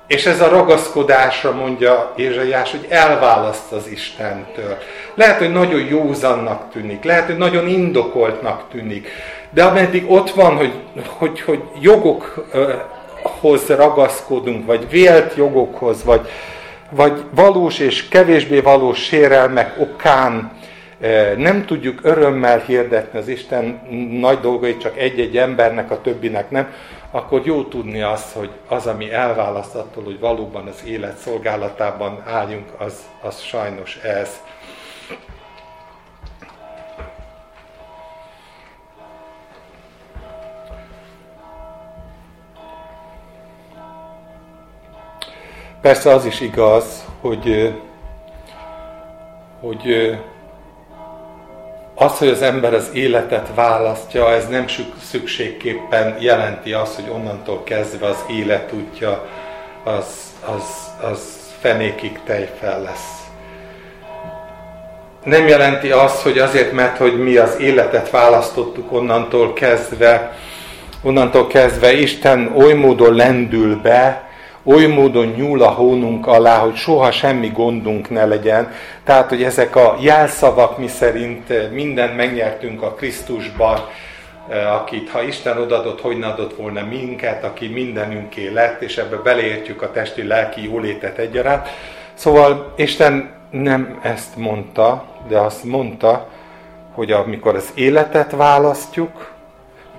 És 0.10 0.26
ez 0.26 0.42
a 0.42 0.50
ragaszkodásra 0.50 1.52
mondja 1.52 2.14
Ézsaiás, 2.16 2.72
hogy 2.72 2.86
elválaszt 2.90 3.72
az 3.72 3.88
Istentől. 3.88 4.78
Lehet, 5.16 5.38
hogy 5.38 5.52
nagyon 5.52 5.82
józannak 5.82 6.72
tűnik, 6.72 7.04
lehet, 7.04 7.26
hogy 7.26 7.38
nagyon 7.38 7.68
indokoltnak 7.68 8.64
tűnik, 8.72 9.08
de 9.50 9.64
ameddig 9.64 10.12
ott 10.12 10.32
van, 10.32 10.56
hogy, 10.56 10.74
hogy, 11.08 11.42
hogy 11.42 11.62
jogokhoz 11.82 13.68
ragaszkodunk, 13.68 14.66
vagy 14.66 14.90
vélt 14.90 15.36
jogokhoz, 15.36 16.04
vagy, 16.04 16.30
vagy 16.90 17.24
valós 17.36 17.80
és 17.80 18.08
kevésbé 18.08 18.60
valós 18.60 19.04
sérelmek 19.04 19.80
okán 19.80 20.52
eh, 21.00 21.34
nem 21.38 21.66
tudjuk 21.66 22.00
örömmel 22.04 22.60
hirdetni 22.60 23.20
az 23.20 23.28
Isten 23.28 23.82
nagy 24.20 24.40
dolgait 24.40 24.82
csak 24.82 24.98
egy-egy 24.98 25.38
embernek, 25.38 25.92
a 25.92 26.02
többinek 26.02 26.50
nem, 26.50 26.68
akkor 27.12 27.46
jó 27.46 27.64
tudni 27.64 28.02
azt, 28.02 28.34
hogy 28.34 28.50
az, 28.68 28.88
ami 28.88 29.12
elválaszt 29.12 29.76
attól, 29.76 30.04
hogy 30.04 30.20
valóban 30.20 30.68
az 30.68 30.84
élet 30.86 31.18
szolgálatában 31.18 32.24
álljunk, 32.26 32.70
az, 32.78 33.10
az 33.22 33.40
sajnos 33.40 33.96
ez. 33.98 34.42
Persze 45.82 46.14
az 46.14 46.26
is 46.26 46.42
igaz, 46.42 47.06
hogy, 47.22 47.74
hogy 49.60 50.18
az, 52.00 52.18
hogy 52.18 52.28
az 52.28 52.42
ember 52.42 52.74
az 52.74 52.90
életet 52.94 53.48
választja, 53.56 54.32
ez 54.32 54.48
nem 54.48 54.66
szükségképpen 55.10 56.16
jelenti 56.20 56.74
azt, 56.74 56.96
hogy 56.96 57.10
onnantól 57.14 57.64
kezdve 57.64 58.06
az 58.08 58.26
életútja 58.30 59.26
az, 59.84 60.06
az, 60.46 60.64
az 61.10 61.40
fenékig 61.60 62.20
tejfel 62.26 62.82
lesz. 62.82 63.18
Nem 65.24 65.48
jelenti 65.48 65.92
azt, 65.92 66.22
hogy 66.22 66.38
azért, 66.38 66.72
mert 66.72 66.98
hogy 66.98 67.24
mi 67.24 67.36
az 67.36 67.60
életet 67.60 68.10
választottuk 68.10 68.92
onnantól 68.92 69.54
kezdve, 69.54 70.38
onnantól 71.04 71.48
kezdve 71.48 71.94
Isten 71.94 72.54
oly 72.56 72.74
módon 72.74 73.16
lendül 73.16 73.76
be, 73.82 74.29
oly 74.64 74.86
módon 74.86 75.26
nyúl 75.26 75.62
a 75.62 75.70
hónunk 75.70 76.28
alá, 76.28 76.58
hogy 76.58 76.76
soha 76.76 77.12
semmi 77.12 77.48
gondunk 77.48 78.10
ne 78.10 78.26
legyen. 78.26 78.72
Tehát, 79.04 79.30
hogy 79.30 79.44
ezek 79.44 79.76
a 79.76 79.98
jelszavak, 80.00 80.78
mi 80.78 80.88
szerint 80.88 81.50
eh, 81.50 81.70
mindent 81.72 82.16
megnyertünk 82.16 82.82
a 82.82 82.94
Krisztusban, 82.94 83.80
eh, 84.50 84.76
akit 84.76 85.10
ha 85.10 85.22
Isten 85.22 85.58
odadott, 85.58 86.02
hogy 86.02 86.18
ne 86.18 86.28
adott 86.28 86.56
volna 86.56 86.86
minket, 86.86 87.44
aki 87.44 87.68
mindenünké 87.68 88.48
lett, 88.48 88.82
és 88.82 88.98
ebbe 88.98 89.16
beleértjük 89.16 89.82
a 89.82 89.92
testi, 89.92 90.24
lelki 90.24 90.64
jólétet 90.64 91.18
egyaránt. 91.18 91.68
Szóval 92.14 92.74
Isten 92.76 93.32
nem 93.52 94.00
ezt 94.02 94.36
mondta, 94.36 95.06
de 95.28 95.38
azt 95.38 95.64
mondta, 95.64 96.28
hogy 96.94 97.12
amikor 97.12 97.56
az 97.56 97.72
életet 97.76 98.32
választjuk, 98.32 99.32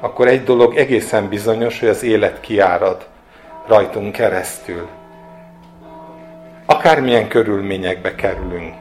akkor 0.01 0.29
egy 0.29 0.45
dolog 0.45 0.77
egészen 0.77 1.29
bizonyos, 1.29 1.81
hogy 1.81 1.89
az 1.89 2.03
élet 2.03 2.41
kiárad 2.41 3.10
rajtunk 3.71 4.13
keresztül. 4.13 4.89
Akármilyen 6.67 7.29
körülményekbe 7.29 8.15
kerülünk. 8.15 8.75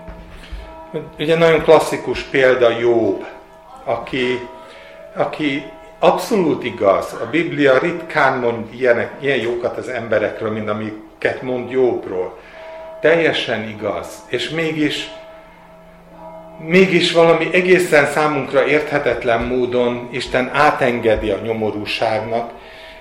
Ugye 1.20 1.38
nagyon 1.38 1.62
klasszikus 1.62 2.22
példa 2.22 2.70
Jobb, 2.70 3.26
aki, 3.84 4.48
aki 5.16 5.64
abszolút 6.00 6.64
igaz. 6.64 7.14
A 7.14 7.30
Biblia 7.32 7.78
ritkán 7.78 8.40
mond 8.40 8.74
ilyenek, 8.74 9.12
ilyen 9.20 9.38
jókat 9.38 9.78
az 9.78 9.88
emberekről, 9.88 10.52
mint 10.52 10.70
amiket 10.70 11.42
mond 11.42 11.72
Jobbról. 11.72 12.38
Teljesen 13.02 13.68
igaz. 13.68 14.08
És 14.28 14.50
mégis 14.50 15.10
mégis 16.66 17.12
valami 17.12 17.50
egészen 17.54 18.06
számunkra 18.06 18.66
érthetetlen 18.68 19.42
módon 19.42 20.08
Isten 20.12 20.50
átengedi 20.54 21.30
a 21.30 21.40
nyomorúságnak, 21.44 22.52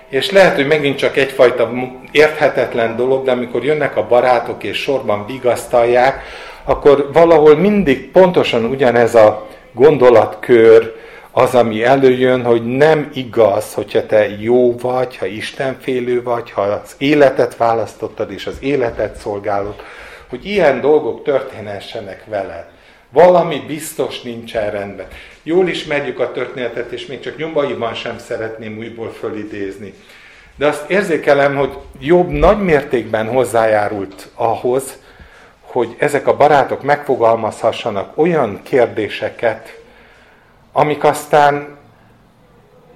és 0.08 0.30
lehet, 0.30 0.54
hogy 0.54 0.66
megint 0.66 0.98
csak 0.98 1.16
egyfajta 1.16 1.70
érthetetlen 2.10 2.96
dolog, 2.96 3.24
de 3.24 3.30
amikor 3.30 3.64
jönnek 3.64 3.96
a 3.96 4.06
barátok 4.06 4.64
és 4.64 4.76
sorban 4.76 5.26
vigasztalják, 5.26 6.22
akkor 6.64 7.08
valahol 7.12 7.56
mindig 7.56 8.10
pontosan 8.10 8.64
ugyanez 8.64 9.14
a 9.14 9.46
gondolatkör 9.72 10.94
az, 11.30 11.54
ami 11.54 11.84
előjön, 11.84 12.44
hogy 12.44 12.76
nem 12.76 13.10
igaz, 13.14 13.74
hogyha 13.74 14.06
te 14.06 14.28
jó 14.40 14.76
vagy, 14.76 15.16
ha 15.16 15.26
Istenfélő 15.26 16.22
vagy, 16.22 16.50
ha 16.50 16.60
az 16.60 16.94
életet 16.98 17.56
választottad 17.56 18.32
és 18.32 18.46
az 18.46 18.56
életet 18.60 19.16
szolgálod, 19.16 19.74
hogy 20.28 20.46
ilyen 20.46 20.80
dolgok 20.80 21.22
történhessenek 21.22 22.24
veled. 22.26 22.64
Valami 23.12 23.62
biztos 23.66 24.20
nincsen 24.20 24.70
rendben. 24.70 25.06
Jól 25.48 25.68
ismerjük 25.68 26.18
a 26.18 26.32
történetet, 26.32 26.92
és 26.92 27.06
még 27.06 27.20
csak 27.20 27.36
nyomaiban 27.36 27.94
sem 27.94 28.18
szeretném 28.18 28.78
újból 28.78 29.12
fölidézni. 29.12 29.94
De 30.56 30.66
azt 30.66 30.90
érzékelem, 30.90 31.56
hogy 31.56 31.76
jobb 31.98 32.28
nagy 32.28 32.58
mértékben 32.58 33.28
hozzájárult 33.28 34.28
ahhoz, 34.34 34.98
hogy 35.60 35.94
ezek 35.98 36.26
a 36.26 36.36
barátok 36.36 36.82
megfogalmazhassanak 36.82 38.18
olyan 38.18 38.60
kérdéseket, 38.62 39.80
amik 40.72 41.04
aztán 41.04 41.76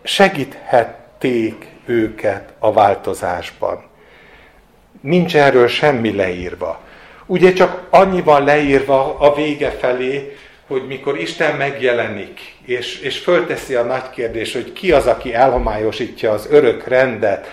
segíthették 0.03 1.67
őket 1.85 2.53
a 2.59 2.73
változásban. 2.73 3.83
Nincs 5.01 5.37
erről 5.37 5.69
semmi 5.69 6.15
leírva. 6.15 6.81
Ugye 7.27 7.53
csak 7.53 7.83
annyi 7.91 8.23
van 8.23 8.45
leírva 8.45 9.19
a 9.19 9.35
vége 9.35 9.71
felé, 9.71 10.37
hogy 10.73 10.87
mikor 10.87 11.19
Isten 11.19 11.57
megjelenik, 11.57 12.41
és, 12.65 13.01
és 13.01 13.19
fölteszi 13.19 13.75
a 13.75 13.83
nagy 13.83 14.11
kérdés, 14.11 14.53
hogy 14.53 14.73
ki 14.73 14.93
az, 14.93 15.07
aki 15.07 15.35
elhomályosítja 15.35 16.33
az 16.33 16.47
örök 16.51 16.87
rendet, 16.87 17.47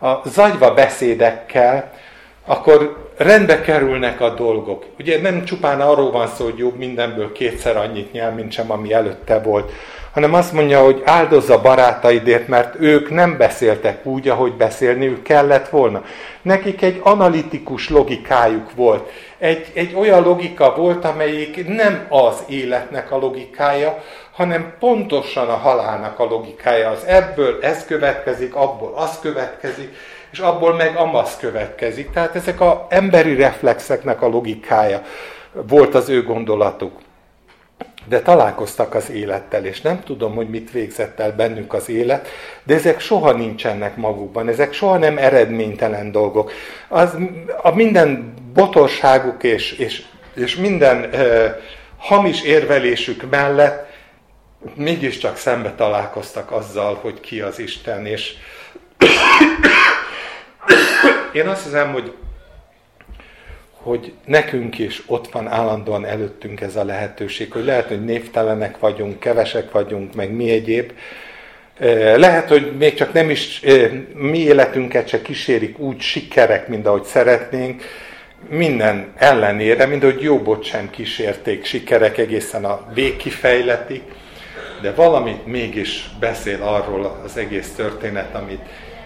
a 0.00 0.28
zagyva 0.28 0.74
beszédekkel, 0.74 1.92
akkor 2.46 3.10
rendbe 3.16 3.60
kerülnek 3.60 4.20
a 4.20 4.34
dolgok. 4.34 4.84
Ugye 4.98 5.20
nem 5.20 5.44
csupán 5.44 5.80
arról 5.80 6.10
van 6.10 6.26
szó, 6.26 6.44
hogy 6.44 6.58
jobb 6.58 6.76
mindenből 6.76 7.32
kétszer 7.32 7.76
annyit 7.76 8.12
nyel, 8.12 8.32
mint 8.32 8.52
sem, 8.52 8.70
ami 8.70 8.92
előtte 8.92 9.38
volt, 9.40 9.72
hanem 10.12 10.34
azt 10.34 10.52
mondja, 10.52 10.82
hogy 10.82 11.02
áldozza 11.04 11.60
barátaidért, 11.60 12.48
mert 12.48 12.74
ők 12.80 13.10
nem 13.10 13.36
beszéltek 13.36 14.06
úgy, 14.06 14.28
ahogy 14.28 14.52
beszélniük 14.52 15.22
kellett 15.22 15.68
volna. 15.68 16.02
Nekik 16.42 16.82
egy 16.82 17.00
analitikus 17.02 17.90
logikájuk 17.90 18.74
volt. 18.74 19.10
Egy, 19.38 19.66
egy 19.74 19.94
olyan 19.94 20.22
logika 20.22 20.74
volt, 20.74 21.04
amelyik 21.04 21.68
nem 21.68 22.06
az 22.08 22.42
életnek 22.48 23.10
a 23.10 23.18
logikája, 23.18 24.02
hanem 24.32 24.74
pontosan 24.78 25.48
a 25.48 25.56
halálnak 25.56 26.18
a 26.18 26.24
logikája. 26.24 26.90
Az 26.90 27.04
ebből 27.06 27.58
ez 27.62 27.84
következik, 27.84 28.54
abból 28.54 28.92
az 28.96 29.18
következik, 29.20 29.96
és 30.32 30.38
abból 30.38 30.74
meg 30.74 30.96
amaz 30.96 31.36
következik. 31.36 32.10
Tehát 32.10 32.36
ezek 32.36 32.60
az 32.60 32.74
emberi 32.88 33.34
reflexeknek 33.34 34.22
a 34.22 34.28
logikája 34.28 35.02
volt 35.52 35.94
az 35.94 36.08
ő 36.08 36.22
gondolatuk 36.22 36.92
de 38.04 38.20
találkoztak 38.20 38.94
az 38.94 39.10
élettel, 39.10 39.64
és 39.64 39.80
nem 39.80 40.02
tudom, 40.04 40.34
hogy 40.34 40.48
mit 40.48 40.70
végzett 40.70 41.20
el 41.20 41.32
bennük 41.32 41.72
az 41.72 41.88
élet, 41.88 42.28
de 42.64 42.74
ezek 42.74 43.00
soha 43.00 43.32
nincsenek 43.32 43.96
magukban, 43.96 44.48
ezek 44.48 44.72
soha 44.72 44.98
nem 44.98 45.18
eredménytelen 45.18 46.12
dolgok. 46.12 46.52
Az, 46.88 47.16
a 47.62 47.74
minden 47.74 48.34
botorságuk 48.54 49.42
és, 49.42 49.72
és, 49.72 50.02
és 50.34 50.56
minden 50.56 51.04
e, 51.12 51.56
hamis 51.98 52.42
érvelésük 52.42 53.30
mellett 53.30 53.90
mégiscsak 54.74 55.36
szembe 55.36 55.72
találkoztak 55.74 56.50
azzal, 56.50 56.98
hogy 57.00 57.20
ki 57.20 57.40
az 57.40 57.58
Isten, 57.58 58.06
és, 58.06 58.34
Én 61.32 61.48
azt 61.48 61.64
hiszem, 61.64 61.92
hogy, 61.92 62.14
hogy 63.82 64.12
nekünk 64.24 64.78
is 64.78 65.02
ott 65.06 65.28
van 65.28 65.48
állandóan 65.48 66.04
előttünk 66.04 66.60
ez 66.60 66.76
a 66.76 66.84
lehetőség, 66.84 67.52
hogy 67.52 67.64
lehet, 67.64 67.88
hogy 67.88 68.04
névtelenek 68.04 68.78
vagyunk, 68.78 69.18
kevesek 69.18 69.70
vagyunk, 69.70 70.14
meg 70.14 70.32
mi 70.32 70.50
egyéb. 70.50 70.92
Lehet, 72.16 72.48
hogy 72.48 72.72
még 72.78 72.94
csak 72.94 73.12
nem 73.12 73.30
is 73.30 73.60
mi 74.14 74.38
életünket 74.38 75.08
se 75.08 75.22
kísérik 75.22 75.78
úgy 75.78 76.00
sikerek, 76.00 76.68
mint 76.68 76.86
ahogy 76.86 77.04
szeretnénk, 77.04 77.82
minden 78.48 79.12
ellenére, 79.16 79.86
mint 79.86 80.02
hogy 80.02 80.20
Jobbot 80.20 80.64
sem 80.64 80.90
kísérték 80.90 81.64
sikerek 81.64 82.18
egészen 82.18 82.64
a 82.64 82.90
végkifejletig, 82.94 84.02
de 84.82 84.92
valamit 84.92 85.46
mégis 85.46 86.08
beszél 86.20 86.62
arról 86.62 87.20
az 87.24 87.36
egész 87.36 87.72
történet, 87.76 88.34
amit 88.34 88.60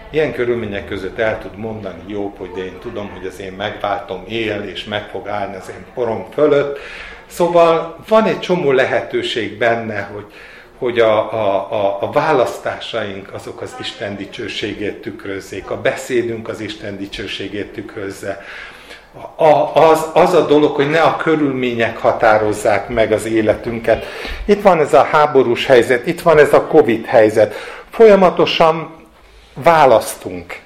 ilyen 0.09 0.33
körülmények 0.33 0.87
között 0.87 1.19
el 1.19 1.39
tud 1.39 1.57
mondani 1.57 2.01
Jobb, 2.07 2.37
hogy 2.37 2.51
de 2.51 2.65
én 2.65 2.77
tudom, 2.79 3.09
hogy 3.17 3.27
az 3.27 3.39
én 3.39 3.51
megváltom 3.51 4.23
él, 4.27 4.61
és 4.61 4.83
meg 4.83 5.09
fog 5.09 5.27
állni 5.27 5.55
az 5.55 5.69
én 5.69 5.85
porom 5.93 6.25
fölött. 6.33 6.79
Szóval 7.27 7.97
van 8.07 8.25
egy 8.25 8.39
csomó 8.39 8.71
lehetőség 8.71 9.57
benne, 9.57 10.09
hogy, 10.13 10.25
hogy 10.77 10.99
a, 10.99 11.33
a, 11.33 11.71
a, 11.71 11.97
a 12.01 12.11
választásaink 12.11 13.33
azok 13.33 13.61
az 13.61 13.75
Isten 13.79 14.15
dicsőségét 14.15 15.01
tükrözzék, 15.01 15.69
a 15.69 15.81
beszédünk 15.81 16.47
az 16.47 16.59
Isten 16.59 16.97
dicsőségét 16.97 17.73
tükrözze, 17.73 18.45
a, 19.35 19.79
az, 19.89 20.05
az 20.13 20.33
a 20.33 20.45
dolog, 20.45 20.75
hogy 20.75 20.89
ne 20.89 21.01
a 21.01 21.15
körülmények 21.15 21.97
határozzák 21.97 22.89
meg 22.89 23.11
az 23.11 23.25
életünket. 23.25 24.05
Itt 24.45 24.61
van 24.61 24.79
ez 24.79 24.93
a 24.93 25.03
háborús 25.03 25.65
helyzet, 25.65 26.07
itt 26.07 26.21
van 26.21 26.37
ez 26.37 26.53
a 26.53 26.67
Covid 26.67 27.05
helyzet. 27.05 27.53
Folyamatosan 27.89 28.96
választunk. 29.63 30.59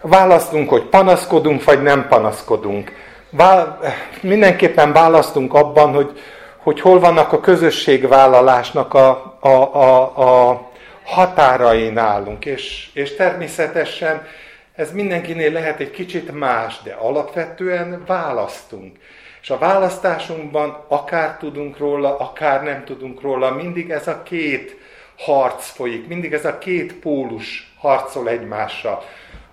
Választunk, 0.00 0.68
hogy 0.68 0.82
panaszkodunk, 0.82 1.64
vagy 1.64 1.82
nem 1.82 2.08
panaszkodunk. 2.08 2.92
Vál, 3.30 3.78
mindenképpen 4.20 4.92
választunk 4.92 5.54
abban, 5.54 5.94
hogy, 5.94 6.20
hogy 6.56 6.80
hol 6.80 7.00
vannak 7.00 7.32
a 7.32 7.40
közösségvállalásnak 7.40 8.94
a, 8.94 9.36
a, 9.40 9.48
a, 9.48 10.00
a 10.48 10.70
határai 11.04 11.88
nálunk. 11.88 12.44
És, 12.44 12.90
és 12.92 13.14
természetesen 13.16 14.26
ez 14.74 14.92
mindenkinél 14.92 15.52
lehet 15.52 15.80
egy 15.80 15.90
kicsit 15.90 16.38
más, 16.38 16.80
de 16.84 16.92
alapvetően 16.92 18.02
választunk. 18.06 18.96
És 19.42 19.50
a 19.50 19.58
választásunkban 19.58 20.84
akár 20.88 21.36
tudunk 21.36 21.78
róla, 21.78 22.16
akár 22.16 22.62
nem 22.62 22.84
tudunk 22.84 23.20
róla, 23.20 23.50
mindig 23.50 23.90
ez 23.90 24.08
a 24.08 24.22
két 24.22 24.76
harc 25.18 25.70
folyik, 25.70 26.06
mindig 26.06 26.32
ez 26.32 26.44
a 26.44 26.58
két 26.58 26.94
pólus 26.94 27.71
harcol 27.82 28.28
egymással. 28.28 29.02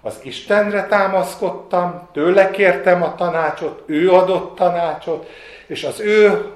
Az 0.02 0.20
Istenre 0.24 0.86
támaszkodtam, 0.86 2.10
tőle 2.14 2.52
kértem 2.52 3.04
a 3.04 3.16
tanácsot, 3.16 3.84
ő 3.86 4.12
adott 4.12 4.56
tanácsot, 4.56 5.30
és 5.68 5.84
az 5.84 6.00
ő 6.00 6.52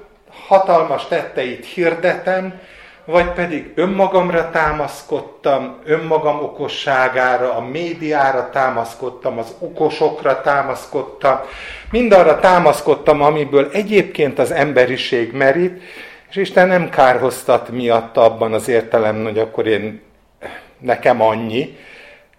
hatalmas 0.46 1.06
tetteit 1.06 1.64
hirdetem, 1.64 2.60
vagy 3.04 3.30
pedig 3.30 3.72
önmagamra 3.74 4.50
támaszkodtam, 4.50 5.78
önmagam 5.84 6.42
okosságára, 6.42 7.54
a 7.54 7.60
médiára 7.60 8.50
támaszkodtam, 8.50 9.38
az 9.38 9.54
okosokra 9.58 10.40
támaszkodtam, 10.40 11.40
mindarra 11.90 12.40
támaszkodtam, 12.40 13.22
amiből 13.22 13.68
egyébként 13.72 14.38
az 14.38 14.50
emberiség 14.50 15.32
merít, 15.32 15.82
és 16.30 16.36
Isten 16.36 16.68
nem 16.68 16.88
kárhoztat 16.88 17.68
miatt 17.68 18.16
abban 18.16 18.52
az 18.52 18.68
értelemben, 18.68 19.24
hogy 19.24 19.38
akkor 19.38 19.66
én 19.66 20.02
nekem 20.84 21.20
annyi, 21.20 21.76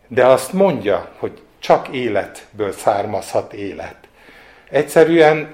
de 0.08 0.26
azt 0.26 0.54
mondja, 0.54 1.10
hogy 1.18 1.32
csak 1.60 1.88
életből 1.88 2.72
származhat 2.72 3.54
élet. 3.54 3.96
Egyszerűen 4.70 5.54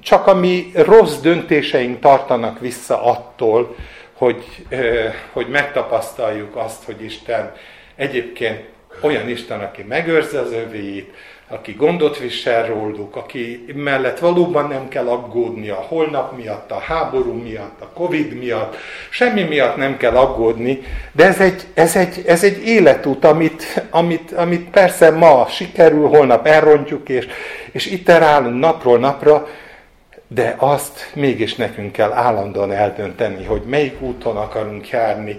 csak 0.00 0.26
a 0.26 0.34
mi 0.34 0.70
rossz 0.74 1.16
döntéseink 1.16 2.00
tartanak 2.00 2.60
vissza 2.60 3.02
attól, 3.02 3.76
hogy, 4.12 4.66
hogy 5.32 5.48
megtapasztaljuk 5.48 6.56
azt, 6.56 6.84
hogy 6.84 7.02
Isten 7.02 7.52
egyébként 7.96 8.68
olyan 9.00 9.28
Isten, 9.28 9.60
aki 9.60 9.82
megőrzi 9.82 10.36
az 10.36 10.52
övéit, 10.52 11.14
aki 11.52 11.72
gondot 11.72 12.18
visel 12.18 12.66
róluk, 12.66 13.16
aki 13.16 13.64
mellett 13.74 14.18
valóban 14.18 14.68
nem 14.68 14.88
kell 14.88 15.08
aggódni 15.08 15.68
a 15.68 15.84
holnap 15.88 16.36
miatt, 16.36 16.70
a 16.70 16.78
háború 16.78 17.32
miatt, 17.32 17.80
a 17.80 17.88
Covid 17.94 18.38
miatt, 18.38 18.76
semmi 19.10 19.42
miatt 19.42 19.76
nem 19.76 19.96
kell 19.96 20.16
aggódni, 20.16 20.80
de 21.12 21.24
ez 21.24 21.40
egy, 21.40 21.66
ez 21.74 21.96
egy, 21.96 22.22
ez 22.26 22.44
egy 22.44 22.66
életút, 22.66 23.24
amit, 23.24 23.86
amit, 23.90 24.32
amit 24.32 24.70
persze 24.70 25.10
ma 25.10 25.46
sikerül, 25.48 26.08
holnap 26.08 26.46
elrontjuk, 26.46 27.08
és, 27.08 27.26
és 27.72 27.86
iterálunk 27.86 28.60
napról 28.60 28.98
napra, 28.98 29.48
de 30.28 30.54
azt 30.58 31.10
mégis 31.14 31.54
nekünk 31.54 31.92
kell 31.92 32.12
állandóan 32.12 32.72
eldönteni, 32.72 33.44
hogy 33.44 33.62
melyik 33.62 34.00
úton 34.00 34.36
akarunk 34.36 34.88
járni, 34.88 35.38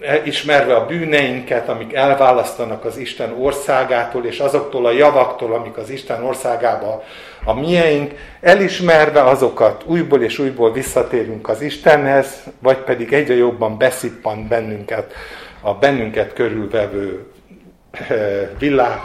elismerve 0.00 0.74
a 0.74 0.86
bűneinket, 0.86 1.68
amik 1.68 1.92
elválasztanak 1.92 2.84
az 2.84 2.96
Isten 2.96 3.32
országától, 3.38 4.24
és 4.24 4.38
azoktól 4.38 4.86
a 4.86 4.90
javaktól, 4.90 5.54
amik 5.54 5.76
az 5.76 5.90
Isten 5.90 6.24
országába 6.24 7.04
a 7.44 7.54
mieink, 7.54 8.14
elismerve 8.40 9.22
azokat 9.22 9.84
újból 9.86 10.22
és 10.22 10.38
újból 10.38 10.72
visszatérünk 10.72 11.48
az 11.48 11.60
Istenhez, 11.60 12.42
vagy 12.58 12.76
pedig 12.76 13.12
egyre 13.12 13.34
jobban 13.34 13.78
beszippant 13.78 14.48
bennünket 14.48 15.12
a 15.60 15.74
bennünket 15.74 16.32
körülvevő 16.32 17.26
eh, 17.90 18.48
világ, 18.58 18.98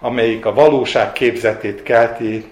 amelyik 0.00 0.46
a 0.46 0.54
valóság 0.54 1.12
képzetét 1.12 1.82
kelti, 1.82 2.44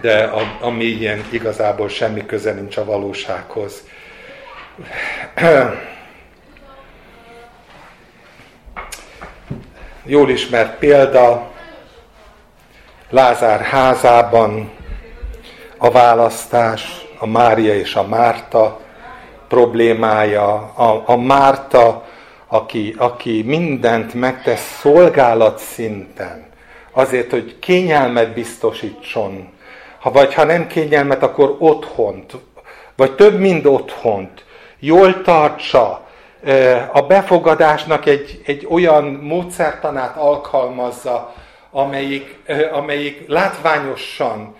de 0.00 0.22
a, 0.22 0.56
a 0.60 0.70
mélyen 0.70 1.24
igazából 1.30 1.88
semmi 1.88 2.26
köze 2.26 2.52
nincs 2.52 2.76
a 2.76 2.84
valósághoz. 2.84 3.82
Jól 10.10 10.30
ismert 10.30 10.78
példa, 10.78 11.50
Lázár 13.10 13.60
házában 13.60 14.70
a 15.78 15.90
választás, 15.90 17.06
a 17.18 17.26
Mária 17.26 17.74
és 17.74 17.94
a 17.94 18.06
Márta 18.06 18.80
problémája, 19.48 20.52
a, 20.74 21.02
a 21.06 21.16
Márta, 21.16 22.04
aki, 22.46 22.94
aki 22.98 23.42
mindent 23.42 24.14
megtesz 24.14 24.78
szolgálat 24.80 25.58
szinten, 25.58 26.46
azért, 26.92 27.30
hogy 27.30 27.58
kényelmet 27.58 28.34
biztosítson. 28.34 29.48
Ha 29.98 30.10
vagy 30.10 30.34
ha 30.34 30.44
nem 30.44 30.66
kényelmet, 30.66 31.22
akkor 31.22 31.56
otthont, 31.58 32.32
vagy 32.96 33.14
több, 33.14 33.38
mint 33.38 33.66
otthont, 33.66 34.44
jól 34.78 35.22
tartsa, 35.22 36.07
a 36.92 37.02
befogadásnak 37.02 38.06
egy, 38.06 38.40
egy 38.46 38.66
olyan 38.70 39.04
módszertanát 39.04 40.16
alkalmazza, 40.16 41.34
amelyik, 41.70 42.38
amelyik 42.72 43.24
látványosan 43.26 44.56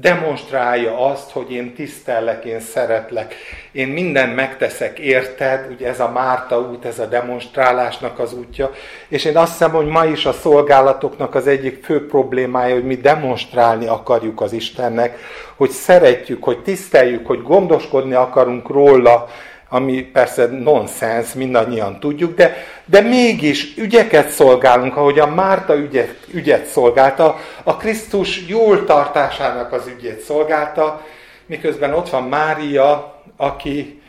demonstrálja 0.00 1.06
azt, 1.06 1.30
hogy 1.30 1.52
én 1.52 1.74
tisztellek, 1.74 2.44
én 2.44 2.60
szeretlek, 2.60 3.34
én 3.72 3.88
mindent 3.88 4.34
megteszek 4.34 4.98
érted, 4.98 5.66
ugye 5.70 5.88
ez 5.88 6.00
a 6.00 6.10
Márta 6.10 6.60
út, 6.60 6.84
ez 6.84 6.98
a 6.98 7.06
demonstrálásnak 7.06 8.18
az 8.18 8.32
útja, 8.32 8.70
és 9.08 9.24
én 9.24 9.36
azt 9.36 9.50
hiszem, 9.50 9.70
hogy 9.70 9.86
ma 9.86 10.04
is 10.04 10.26
a 10.26 10.32
szolgálatoknak 10.32 11.34
az 11.34 11.46
egyik 11.46 11.84
fő 11.84 12.06
problémája, 12.06 12.74
hogy 12.74 12.84
mi 12.84 12.96
demonstrálni 12.96 13.86
akarjuk 13.86 14.40
az 14.40 14.52
Istennek, 14.52 15.18
hogy 15.56 15.70
szeretjük, 15.70 16.44
hogy 16.44 16.62
tiszteljük, 16.62 17.26
hogy 17.26 17.42
gondoskodni 17.42 18.14
akarunk 18.14 18.68
róla, 18.68 19.28
ami 19.72 20.02
persze 20.02 20.46
nonsens, 20.46 21.32
mindannyian 21.32 22.00
tudjuk, 22.00 22.34
de, 22.34 22.56
de 22.84 23.00
mégis 23.00 23.76
ügyeket 23.76 24.28
szolgálunk, 24.28 24.96
ahogy 24.96 25.18
a 25.18 25.26
Márta 25.26 25.76
ügyet, 25.76 26.16
ügyet 26.32 26.64
szolgálta, 26.64 27.38
a 27.62 27.76
Krisztus 27.76 28.48
jól 28.48 28.84
tartásának 28.84 29.72
az 29.72 29.86
ügyét 29.86 30.20
szolgálta, 30.20 31.06
miközben 31.46 31.94
ott 31.94 32.08
van 32.08 32.22
Mária, 32.22 33.20
aki 33.36 34.02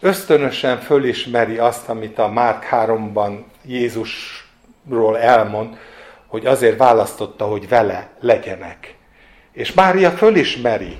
ösztönösen 0.00 0.78
fölismeri 0.78 1.58
azt, 1.58 1.88
amit 1.88 2.18
a 2.18 2.28
Márk 2.28 2.68
3-ban 2.70 3.38
Jézusról 3.66 5.18
elmond, 5.18 5.76
hogy 6.26 6.46
azért 6.46 6.78
választotta, 6.78 7.44
hogy 7.44 7.68
vele 7.68 8.08
legyenek. 8.20 8.94
És 9.52 9.72
Mária 9.72 10.10
fölismeri, 10.10 10.98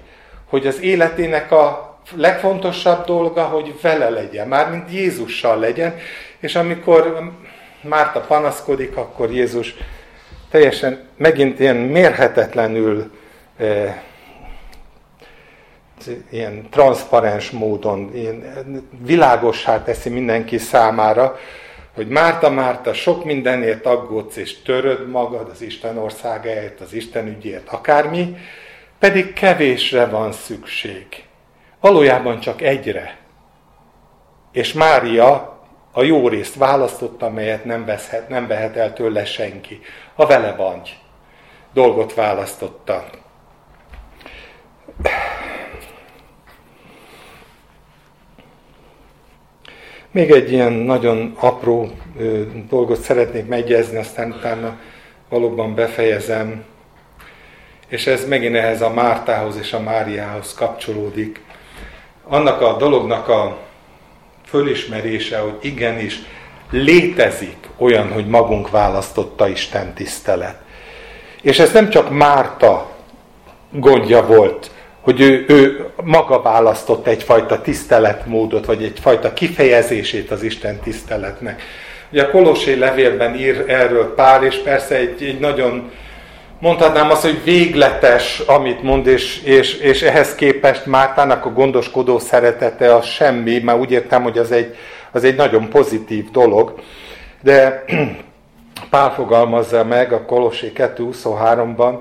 hogy 0.49 0.67
az 0.67 0.81
életének 0.81 1.53
a 1.53 1.90
legfontosabb 2.17 3.05
dolga, 3.05 3.43
hogy 3.43 3.75
vele 3.81 4.09
legyen, 4.09 4.49
mármint 4.49 4.93
Jézussal 4.93 5.59
legyen, 5.59 5.95
és 6.39 6.55
amikor 6.55 7.33
Márta 7.83 8.21
panaszkodik, 8.21 8.97
akkor 8.97 9.33
Jézus 9.33 9.75
teljesen 10.51 11.09
megint 11.17 11.61
ilyen 11.61 11.77
mérhetetlenül 11.77 13.11
e, 13.59 14.03
ilyen 16.31 16.69
transzparens 16.71 17.51
módon, 17.51 18.11
ilyen 18.15 18.89
világossá 19.05 19.83
teszi 19.83 20.09
mindenki 20.09 20.59
számára, 20.59 21.39
hogy 21.95 22.09
Márta, 22.09 22.51
Márta, 22.51 22.93
sok 22.93 23.25
mindenért 23.25 23.87
aggódsz 23.87 24.37
és 24.37 24.63
töröd 24.63 25.09
magad 25.09 25.49
az 25.53 25.63
Isten 25.63 25.99
országáért, 25.99 26.81
az 26.81 26.93
Isten 26.93 27.27
ügyért, 27.27 27.69
akármi, 27.69 28.37
pedig 28.99 29.33
kevésre 29.33 30.07
van 30.07 30.33
szükség. 30.33 31.07
Valójában 31.81 32.41
csak 32.41 32.63
egyre. 32.63 33.19
És 34.53 34.73
Mária 34.73 35.59
a 35.93 36.03
jó 36.03 36.29
részt 36.29 36.55
választotta, 36.55 37.31
melyet 37.31 37.65
nem, 37.65 37.85
veszhet, 37.85 38.29
nem 38.29 38.47
vehet 38.47 38.77
el 38.77 38.93
tőle 38.93 39.25
senki. 39.25 39.81
A 40.15 40.27
vele 40.27 40.55
van. 40.55 40.83
Dolgot 41.73 42.15
választotta. 42.15 43.05
Még 50.11 50.31
egy 50.31 50.53
ilyen 50.53 50.73
nagyon 50.73 51.37
apró 51.39 51.91
ö, 52.19 52.43
dolgot 52.69 53.01
szeretnék 53.01 53.47
megjegyezni, 53.47 53.97
aztán 53.97 54.33
utána 54.33 54.79
valóban 55.29 55.75
befejezem. 55.75 56.65
És 57.89 58.07
ez 58.07 58.29
megint 58.29 58.57
ehhez 58.57 58.83
a 58.83 58.91
Mártához 58.91 59.57
és 59.57 59.73
a 59.73 59.81
Máriához 59.81 60.55
kapcsolódik. 60.55 61.41
Annak 62.33 62.61
a 62.61 62.77
dolognak 62.77 63.29
a 63.29 63.57
fölismerése, 64.45 65.39
hogy 65.39 65.57
igenis 65.61 66.19
létezik 66.71 67.57
olyan, 67.77 68.13
hogy 68.13 68.27
magunk 68.27 68.71
választotta 68.71 69.49
Isten 69.49 69.95
tisztelet. 69.95 70.57
És 71.43 71.59
ez 71.59 71.73
nem 71.73 71.89
csak 71.89 72.11
Márta 72.11 72.91
gondja 73.71 74.27
volt, 74.27 74.71
hogy 75.01 75.21
ő, 75.21 75.45
ő 75.49 75.91
maga 76.05 76.43
választott 76.43 77.07
egyfajta 77.07 77.61
tiszteletmódot, 77.61 78.65
vagy 78.67 78.83
egyfajta 78.83 79.33
kifejezését 79.33 80.31
az 80.31 80.43
Isten 80.43 80.81
tiszteletnek. 80.81 81.63
Ugye 82.13 82.23
a 82.23 82.31
Kolossé 82.31 82.75
levélben 82.75 83.35
ír 83.35 83.65
erről 83.67 84.15
pár, 84.15 84.43
és 84.43 84.57
persze 84.57 84.97
egy, 84.97 85.23
egy 85.23 85.39
nagyon, 85.39 85.91
mondhatnám 86.61 87.11
azt, 87.11 87.23
hogy 87.23 87.45
végletes, 87.45 88.39
amit 88.39 88.83
mond, 88.83 89.07
és, 89.07 89.43
és, 89.43 89.75
és 89.75 90.03
ehhez 90.03 90.35
képest 90.35 90.87
Mártának 90.87 91.45
a 91.45 91.53
gondoskodó 91.53 92.19
szeretete 92.19 92.95
az 92.95 93.05
semmi, 93.05 93.59
már 93.59 93.79
úgy 93.79 93.91
értem, 93.91 94.23
hogy 94.23 94.39
az 94.39 94.53
egy, 94.53 94.77
az 95.11 95.25
egy 95.25 95.37
nagyon 95.37 95.69
pozitív 95.69 96.31
dolog, 96.31 96.75
de 97.43 97.85
Pál 98.91 99.13
fogalmazza 99.13 99.85
meg 99.85 100.13
a 100.13 100.25
Kolossé 100.25 100.73
2.23-ban, 100.75 101.99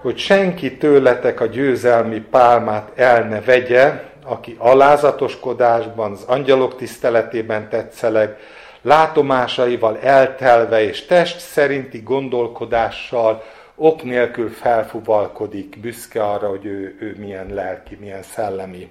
hogy 0.00 0.18
senki 0.18 0.76
tőletek 0.76 1.40
a 1.40 1.46
győzelmi 1.46 2.20
pálmát 2.20 2.90
el 2.94 3.22
ne 3.22 3.40
vegye, 3.40 3.92
aki 4.24 4.56
alázatoskodásban, 4.58 6.12
az 6.12 6.24
angyalok 6.26 6.76
tiszteletében 6.76 7.68
tetszeleg, 7.68 8.36
látomásaival 8.82 9.98
eltelve 10.02 10.82
és 10.82 11.06
test 11.06 11.38
szerinti 11.38 12.00
gondolkodással 12.04 13.42
ok 13.76 14.02
nélkül 14.02 14.50
felfuvalkodik, 14.50 15.80
büszke 15.80 16.24
arra, 16.24 16.48
hogy 16.48 16.64
ő, 16.64 16.96
ő 17.00 17.16
milyen 17.18 17.54
lelki, 17.54 17.96
milyen 18.00 18.22
szellemi. 18.22 18.90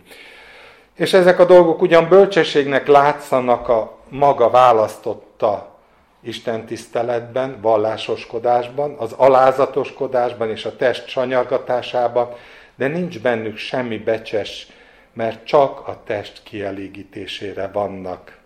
És 0.96 1.14
ezek 1.14 1.40
a 1.40 1.46
dolgok 1.46 1.82
ugyan 1.82 2.10
bölcsességnek 2.10 2.88
látszanak 2.88 3.70
a 3.70 3.98
maga 4.10 4.50
választotta 4.50 5.74
Isten 6.22 6.66
tiszteletben, 6.66 7.62
vallásoskodásban, 7.62 8.96
az 8.98 9.12
alázatoskodásban 9.12 10.50
és 10.50 10.66
a 10.66 10.76
test 10.76 11.08
sanyargatásában, 11.08 12.34
de 12.76 12.88
nincs 12.88 13.22
bennük 13.22 13.58
semmi 13.58 13.98
becses, 13.98 14.68
mert 15.14 15.46
csak 15.46 15.88
a 15.88 16.02
test 16.06 16.44
kielégítésére 16.44 17.68
vannak. 17.68 18.38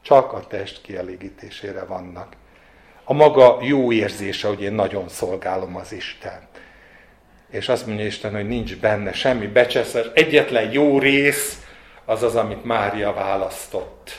Csak 0.00 0.32
a 0.32 0.40
test 0.46 0.80
kielégítésére 0.80 1.84
vannak. 1.84 2.36
A 3.08 3.12
maga 3.12 3.58
jó 3.60 3.92
érzése, 3.92 4.48
hogy 4.48 4.62
én 4.62 4.72
nagyon 4.72 5.08
szolgálom 5.08 5.76
az 5.76 5.92
Isten. 5.92 6.48
És 7.50 7.68
azt 7.68 7.86
mondja 7.86 8.06
Isten, 8.06 8.34
hogy 8.34 8.48
nincs 8.48 8.76
benne 8.76 9.12
semmi 9.12 9.46
becseszes. 9.46 10.06
Egyetlen 10.14 10.72
jó 10.72 10.98
rész 10.98 11.66
az 12.04 12.22
az, 12.22 12.36
amit 12.36 12.64
Mária 12.64 13.12
választott 13.12 14.18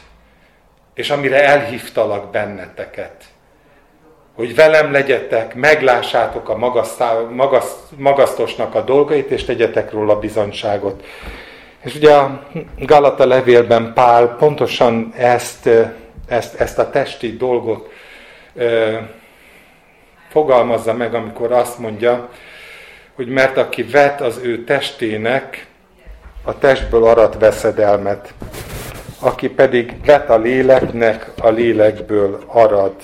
és 1.00 1.10
amire 1.10 1.44
elhívtalak 1.44 2.32
benneteket. 2.32 3.24
Hogy 4.36 4.56
velem 4.56 4.92
legyetek, 4.92 5.56
meglássátok 5.56 6.50
a 6.50 6.58
magasztosnak 7.98 8.76
a 8.76 8.82
dolgait, 8.82 9.32
és 9.32 9.44
tegyetek 9.44 9.92
róla 9.92 10.20
bizonyságot. 10.20 11.06
És 11.84 11.96
ugye 11.96 12.14
a 12.14 12.42
Galata 12.78 13.26
levélben 13.26 13.94
Pál 13.94 14.36
pontosan 14.36 15.14
ezt, 15.18 15.70
ezt, 16.28 16.60
ezt 16.60 16.80
a 16.80 16.90
testi 16.90 17.38
dolgot 17.38 17.92
fogalmazza 20.30 20.94
meg, 20.94 21.14
amikor 21.14 21.52
azt 21.52 21.80
mondja, 21.80 22.30
hogy 23.16 23.28
mert 23.28 23.58
aki 23.58 23.84
vet 23.84 24.22
az 24.22 24.40
ő 24.44 24.64
testének, 24.64 25.68
a 26.44 26.58
testből 26.58 27.04
arat 27.04 27.40
veszedelmet, 27.40 28.34
aki 29.20 29.50
pedig 29.50 30.06
vet 30.06 30.30
a 30.30 30.38
léleknek, 30.38 31.32
a 31.42 31.50
lélekből 31.50 32.44
arad 32.48 32.96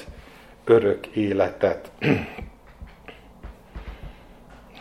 örök 0.66 1.06
életet. 1.06 1.92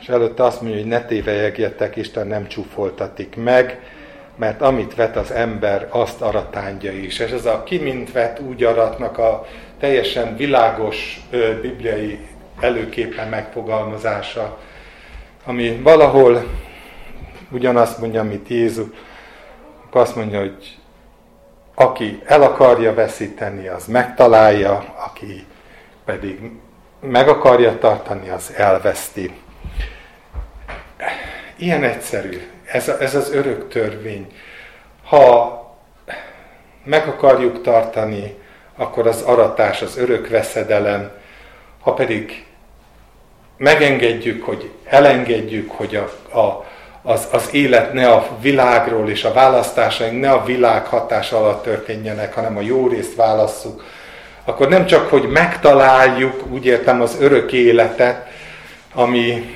És 0.01 0.09
előtte 0.09 0.45
azt 0.45 0.61
mondja, 0.61 0.81
hogy 0.81 0.89
ne 0.89 1.05
tévejegjetek, 1.05 1.97
Isten 1.97 2.27
nem 2.27 2.47
csúfoltatik 2.47 3.37
meg, 3.37 3.94
mert 4.37 4.63
amit 4.63 4.95
vet 4.95 5.17
az 5.17 5.31
ember, 5.31 5.89
azt 5.91 6.21
aratándja 6.21 6.93
is. 6.93 7.19
És 7.19 7.31
ez 7.31 7.47
a 7.47 7.63
ki 7.63 7.79
mint 7.79 8.13
vet, 8.13 8.41
úgy 8.41 8.63
aratnak 8.63 9.19
a 9.19 9.47
teljesen 9.79 10.37
világos 10.37 11.21
ö, 11.31 11.61
bibliai 11.61 12.19
előképen 12.61 13.29
megfogalmazása, 13.29 14.59
ami 15.45 15.81
valahol 15.83 16.45
ugyanazt 17.51 17.99
mondja, 17.99 18.21
amit 18.21 18.49
Jézus, 18.49 18.87
azt 19.91 20.17
mondja, 20.17 20.39
hogy 20.39 20.79
aki 21.75 22.23
el 22.25 22.43
akarja 22.43 22.95
veszíteni, 22.95 23.69
az 23.69 23.87
megtalálja, 23.87 24.95
aki 25.07 25.47
pedig 26.05 26.51
meg 27.01 27.29
akarja 27.29 27.79
tartani, 27.79 28.29
az 28.29 28.53
elveszti. 28.57 29.35
Ilyen 31.57 31.83
egyszerű. 31.83 32.54
Ez, 32.65 32.89
ez 32.89 33.15
az 33.15 33.33
örök 33.33 33.69
törvény. 33.69 34.27
Ha 35.05 35.63
meg 36.85 37.09
akarjuk 37.09 37.63
tartani, 37.63 38.35
akkor 38.77 39.07
az 39.07 39.23
aratás, 39.23 39.83
az 39.83 39.99
örök 39.99 40.29
veszedelem, 40.29 41.11
ha 41.81 41.93
pedig 41.93 42.47
megengedjük, 43.57 44.45
hogy 44.45 44.71
elengedjük, 44.85 45.71
hogy 45.71 45.97
a, 45.97 46.39
a, 46.39 46.65
az, 47.03 47.29
az 47.33 47.49
élet 47.53 47.93
ne 47.93 48.09
a 48.09 48.27
világról 48.41 49.11
és 49.11 49.25
a 49.25 49.33
választásaink 49.33 50.21
ne 50.21 50.31
a 50.31 50.45
világ 50.45 50.87
hatás 50.87 51.33
alatt 51.33 51.63
történjenek, 51.63 52.35
hanem 52.35 52.57
a 52.57 52.61
jó 52.61 52.89
részt 52.89 53.15
válasszuk, 53.15 53.85
akkor 54.45 54.69
nem 54.69 54.87
csak, 54.87 55.09
hogy 55.09 55.29
megtaláljuk, 55.29 56.47
úgy 56.51 56.67
értem, 56.67 57.01
az 57.01 57.17
örök 57.21 57.53
életet, 57.53 58.27
ami, 58.95 59.55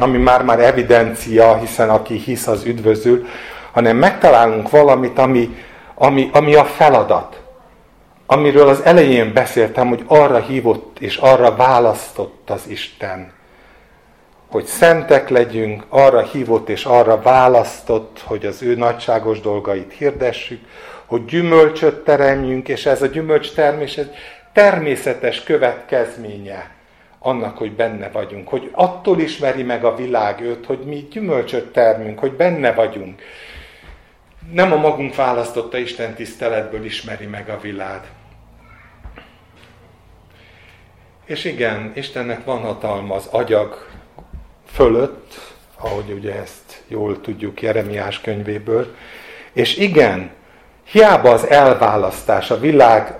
ami 0.00 0.18
már-már 0.18 0.60
evidencia, 0.60 1.56
hiszen 1.56 1.90
aki 1.90 2.14
hisz, 2.14 2.46
az 2.46 2.64
üdvözül, 2.64 3.26
hanem 3.72 3.96
megtalálunk 3.96 4.70
valamit, 4.70 5.18
ami, 5.18 5.56
ami, 5.94 6.30
ami 6.32 6.54
a 6.54 6.64
feladat. 6.64 7.42
Amiről 8.26 8.68
az 8.68 8.80
elején 8.84 9.32
beszéltem, 9.32 9.88
hogy 9.88 10.04
arra 10.06 10.38
hívott 10.38 10.98
és 10.98 11.16
arra 11.16 11.56
választott 11.56 12.50
az 12.50 12.62
Isten 12.66 13.32
hogy 14.54 14.64
szentek 14.64 15.28
legyünk, 15.28 15.84
arra 15.88 16.22
hívott 16.22 16.68
és 16.68 16.84
arra 16.84 17.20
választott, 17.20 18.20
hogy 18.24 18.46
az 18.46 18.62
ő 18.62 18.74
nagyságos 18.74 19.40
dolgait 19.40 19.92
hirdessük, 19.92 20.60
hogy 21.06 21.24
gyümölcsöt 21.24 22.04
teremjünk, 22.04 22.68
és 22.68 22.86
ez 22.86 23.02
a 23.02 23.06
gyümölcstermés 23.06 23.96
ez 23.96 24.06
természetes 24.52 25.42
következménye 25.42 26.73
annak, 27.24 27.58
hogy 27.58 27.72
benne 27.72 28.08
vagyunk, 28.08 28.48
hogy 28.48 28.70
attól 28.72 29.20
ismeri 29.20 29.62
meg 29.62 29.84
a 29.84 29.94
világ 29.94 30.40
őt, 30.40 30.66
hogy 30.66 30.78
mi 30.78 31.08
gyümölcsöt 31.10 31.72
termünk, 31.72 32.18
hogy 32.18 32.32
benne 32.32 32.72
vagyunk. 32.72 33.22
Nem 34.52 34.72
a 34.72 34.76
magunk 34.76 35.14
választotta 35.14 35.78
Isten 35.78 36.14
tiszteletből 36.14 36.84
ismeri 36.84 37.26
meg 37.26 37.48
a 37.48 37.58
világ. 37.60 38.00
És 41.24 41.44
igen, 41.44 41.92
Istennek 41.94 42.44
van 42.44 42.60
hatalma 42.60 43.14
az 43.14 43.26
agyag 43.26 43.86
fölött, 44.72 45.54
ahogy 45.78 46.10
ugye 46.10 46.34
ezt 46.34 46.82
jól 46.88 47.20
tudjuk 47.20 47.62
Jeremiás 47.62 48.20
könyvéből. 48.20 48.94
És 49.52 49.76
igen, 49.76 50.30
hiába 50.84 51.30
az 51.30 51.48
elválasztás 51.48 52.50
a 52.50 52.58
világ 52.58 53.18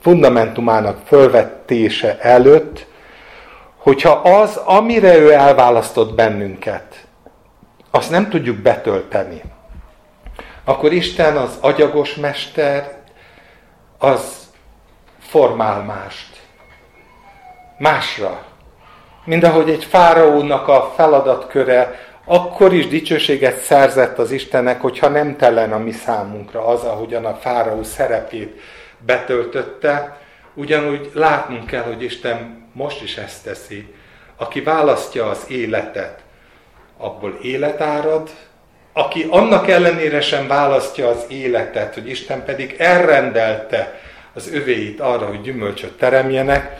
fundamentumának 0.00 1.06
fölvetése 1.06 2.18
előtt, 2.18 2.88
hogyha 3.80 4.10
az, 4.10 4.56
amire 4.56 5.16
ő 5.16 5.32
elválasztott 5.32 6.14
bennünket, 6.14 7.06
azt 7.90 8.10
nem 8.10 8.28
tudjuk 8.28 8.56
betölteni, 8.56 9.42
akkor 10.64 10.92
Isten 10.92 11.36
az 11.36 11.58
agyagos 11.60 12.14
mester, 12.14 12.98
az 13.98 14.48
formál 15.20 15.82
mást. 15.82 16.38
Másra. 17.78 18.42
Mind 19.24 19.44
ahogy 19.44 19.70
egy 19.70 19.84
fáraónak 19.84 20.68
a 20.68 20.92
feladatköre 20.96 22.08
akkor 22.24 22.72
is 22.72 22.88
dicsőséget 22.88 23.58
szerzett 23.58 24.18
az 24.18 24.30
Istennek, 24.30 24.80
hogyha 24.80 25.08
nem 25.08 25.36
telen 25.36 25.72
a 25.72 25.78
mi 25.78 25.92
számunkra 25.92 26.66
az, 26.66 26.82
ahogyan 26.82 27.24
a 27.24 27.34
fáraó 27.34 27.82
szerepét 27.82 28.60
betöltötte, 28.98 30.20
ugyanúgy 30.54 31.10
látnunk 31.14 31.66
kell, 31.66 31.82
hogy 31.82 32.02
Isten 32.02 32.59
most 32.72 33.02
is 33.02 33.16
ezt 33.16 33.44
teszi. 33.44 33.94
Aki 34.36 34.60
választja 34.60 35.28
az 35.28 35.44
életet, 35.48 36.22
abból 36.96 37.38
élet 37.42 37.80
árad, 37.80 38.30
aki 38.92 39.26
annak 39.30 39.68
ellenére 39.68 40.20
sem 40.20 40.46
választja 40.46 41.08
az 41.08 41.24
életet, 41.28 41.94
hogy 41.94 42.08
Isten 42.08 42.44
pedig 42.44 42.74
elrendelte 42.78 44.00
az 44.34 44.52
övéit 44.52 45.00
arra, 45.00 45.26
hogy 45.26 45.40
gyümölcsöt 45.40 45.98
teremjenek, 45.98 46.78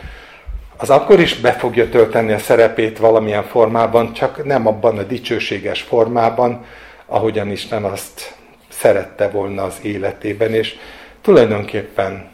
az 0.77 0.89
akkor 0.89 1.19
is 1.19 1.35
be 1.35 1.51
fogja 1.51 1.89
tölteni 1.89 2.31
a 2.31 2.39
szerepét 2.39 2.97
valamilyen 2.97 3.43
formában, 3.43 4.13
csak 4.13 4.45
nem 4.45 4.67
abban 4.67 4.97
a 4.97 5.03
dicsőséges 5.03 5.81
formában, 5.81 6.65
ahogyan 7.05 7.51
Isten 7.51 7.83
azt 7.83 8.35
szerette 8.69 9.29
volna 9.29 9.63
az 9.63 9.79
életében, 9.81 10.53
és 10.53 10.75
tulajdonképpen 11.21 12.31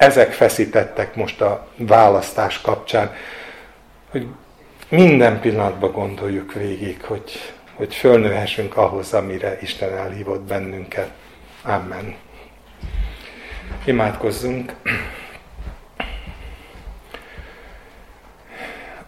ezek 0.00 0.32
feszítettek 0.32 1.14
most 1.14 1.40
a 1.40 1.66
választás 1.76 2.60
kapcsán, 2.60 3.14
hogy 4.10 4.26
minden 4.88 5.40
pillanatban 5.40 5.92
gondoljuk 5.92 6.52
végig, 6.52 7.02
hogy, 7.02 7.54
hogy 7.74 7.94
fölnőhessünk 7.94 8.76
ahhoz, 8.76 9.12
amire 9.12 9.58
Isten 9.60 9.96
elhívott 9.96 10.40
bennünket. 10.40 11.10
Amen. 11.62 12.16
Imádkozzunk. 13.84 14.74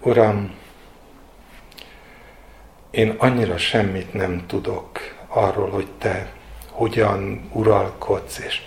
Uram, 0.00 0.54
én 2.90 3.14
annyira 3.18 3.58
semmit 3.58 4.12
nem 4.12 4.46
tudok 4.46 4.98
arról, 5.26 5.70
hogy 5.70 5.88
Te 5.98 6.32
hogyan 6.70 7.48
uralkodsz, 7.52 8.38
és 8.38 8.60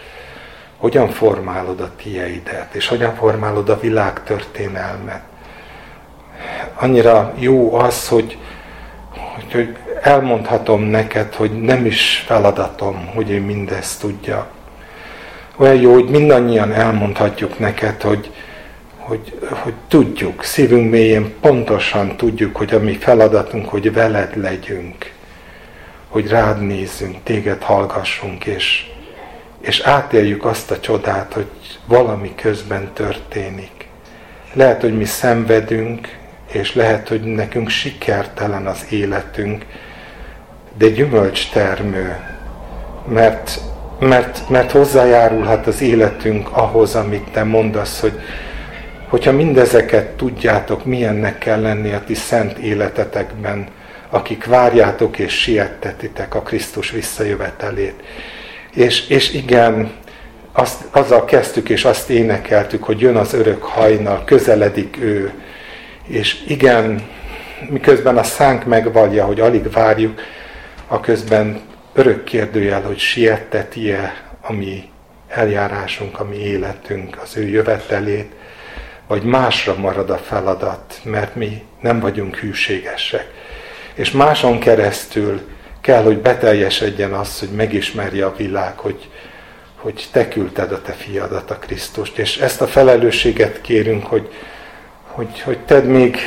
hogyan 0.86 1.10
formálod 1.10 1.80
a 1.80 1.92
tieidet, 2.04 2.74
és 2.74 2.88
hogyan 2.88 3.16
formálod 3.16 3.70
a 3.70 3.80
világtörténelmet. 3.80 5.22
Annyira 6.76 7.34
jó 7.38 7.74
az, 7.74 8.08
hogy, 8.08 8.38
hogy, 9.10 9.52
hogy 9.52 9.78
elmondhatom 10.02 10.82
neked, 10.82 11.34
hogy 11.34 11.62
nem 11.62 11.86
is 11.86 12.24
feladatom, 12.26 13.12
hogy 13.14 13.30
én 13.30 13.42
mindezt 13.42 14.00
tudja. 14.00 14.48
Olyan 15.56 15.76
jó, 15.76 15.94
hogy 15.94 16.10
mindannyian 16.10 16.74
elmondhatjuk 16.74 17.60
neked, 17.60 18.02
hogy, 18.02 18.32
hogy, 18.98 19.40
hogy 19.50 19.74
tudjuk, 19.88 20.44
szívünk 20.44 20.92
mélyén 20.92 21.34
pontosan 21.42 22.18
tudjuk, 22.18 22.56
hogy 22.56 22.74
a 22.74 22.80
mi 22.80 22.94
feladatunk, 22.94 23.70
hogy 23.70 23.94
veled 23.94 24.38
legyünk, 24.38 25.14
hogy 26.08 26.28
rád 26.28 26.62
nézzünk, 26.62 27.24
téged 27.24 27.62
hallgassunk, 27.62 28.46
és, 28.46 28.94
és 29.66 29.80
átéljük 29.80 30.46
azt 30.46 30.72
a 30.72 30.80
csodát, 30.80 31.34
hogy 31.34 31.48
valami 31.86 32.36
közben 32.36 32.94
történik. 32.94 33.88
Lehet, 34.54 34.82
hogy 34.82 34.98
mi 34.98 35.06
szenvedünk, 35.06 36.18
és 36.52 36.76
lehet, 36.76 37.08
hogy 37.08 37.22
nekünk 37.22 37.70
sikertelen 37.70 38.68
az 38.68 38.86
életünk, 38.90 39.66
de 40.78 40.88
gyümölcstermő, 40.88 42.18
mert, 43.08 43.60
mert, 44.00 44.50
mert 44.50 44.72
hozzájárulhat 44.72 45.68
az 45.68 45.82
életünk 45.82 46.50
ahhoz, 46.52 46.96
amit 46.96 47.32
te 47.32 47.44
mondasz, 47.44 48.00
hogy 48.00 48.20
hogyha 49.08 49.32
mindezeket 49.32 50.10
tudjátok, 50.10 50.86
milyennek 50.86 51.38
kell 51.38 51.62
lenni 51.62 51.94
a 51.94 52.04
ti 52.04 52.14
szent 52.14 52.58
életetekben, 52.58 53.68
akik 54.10 54.46
várjátok 54.46 55.20
és 55.20 55.34
siettetitek 55.42 56.36
a 56.36 56.42
Krisztus 56.42 56.92
visszajövetelét. 56.92 58.04
És, 58.76 59.08
és 59.08 59.34
igen, 59.34 59.92
azt, 60.52 60.84
azzal 60.92 61.26
kezdtük 61.26 61.70
és 61.70 61.86
azt 61.86 62.10
énekeltük, 62.10 62.84
hogy 62.84 63.00
jön 63.00 63.16
az 63.16 63.34
örök 63.34 63.64
hajnal, 63.64 64.24
közeledik 64.26 64.98
ő. 65.02 65.34
És 66.08 66.44
igen, 66.48 67.08
miközben 67.70 68.18
a 68.18 68.24
szánk 68.24 68.66
megvalja, 68.66 69.26
hogy 69.26 69.40
alig 69.40 69.72
várjuk, 69.72 70.22
a 70.88 71.00
közben 71.00 71.62
örök 71.94 72.24
kérdőjel, 72.24 72.82
hogy 72.82 72.98
sietteti-e 72.98 74.14
a 74.42 74.54
mi 74.54 74.84
eljárásunk, 75.28 76.20
a 76.20 76.24
mi 76.24 76.38
életünk, 76.38 77.20
az 77.24 77.38
ő 77.38 77.48
jövetelét, 77.48 78.32
vagy 79.08 79.24
másra 79.24 79.76
marad 79.78 80.10
a 80.10 80.18
feladat, 80.18 81.00
mert 81.04 81.36
mi 81.36 81.64
nem 81.82 82.00
vagyunk 82.00 82.36
hűségesek. 82.36 83.32
És 83.94 84.12
máson 84.12 84.60
keresztül 84.60 85.42
kell, 85.86 86.04
hogy 86.04 86.18
beteljesedjen 86.18 87.14
az, 87.14 87.40
hogy 87.40 87.50
megismerje 87.50 88.26
a 88.26 88.36
világ, 88.38 88.78
hogy, 88.78 89.10
hogy 89.76 90.08
te 90.12 90.28
küldted 90.28 90.72
a 90.72 90.82
te 90.82 90.92
fiadat, 90.92 91.52
a 91.52 91.58
Krisztust. 91.58 92.18
És 92.18 92.38
ezt 92.38 92.62
a 92.62 92.68
felelősséget 92.68 93.62
kérünk, 93.62 94.06
hogy, 94.06 94.30
hogy, 95.04 95.42
hogy 95.42 95.60
tedd 95.60 95.84
még, 95.84 96.18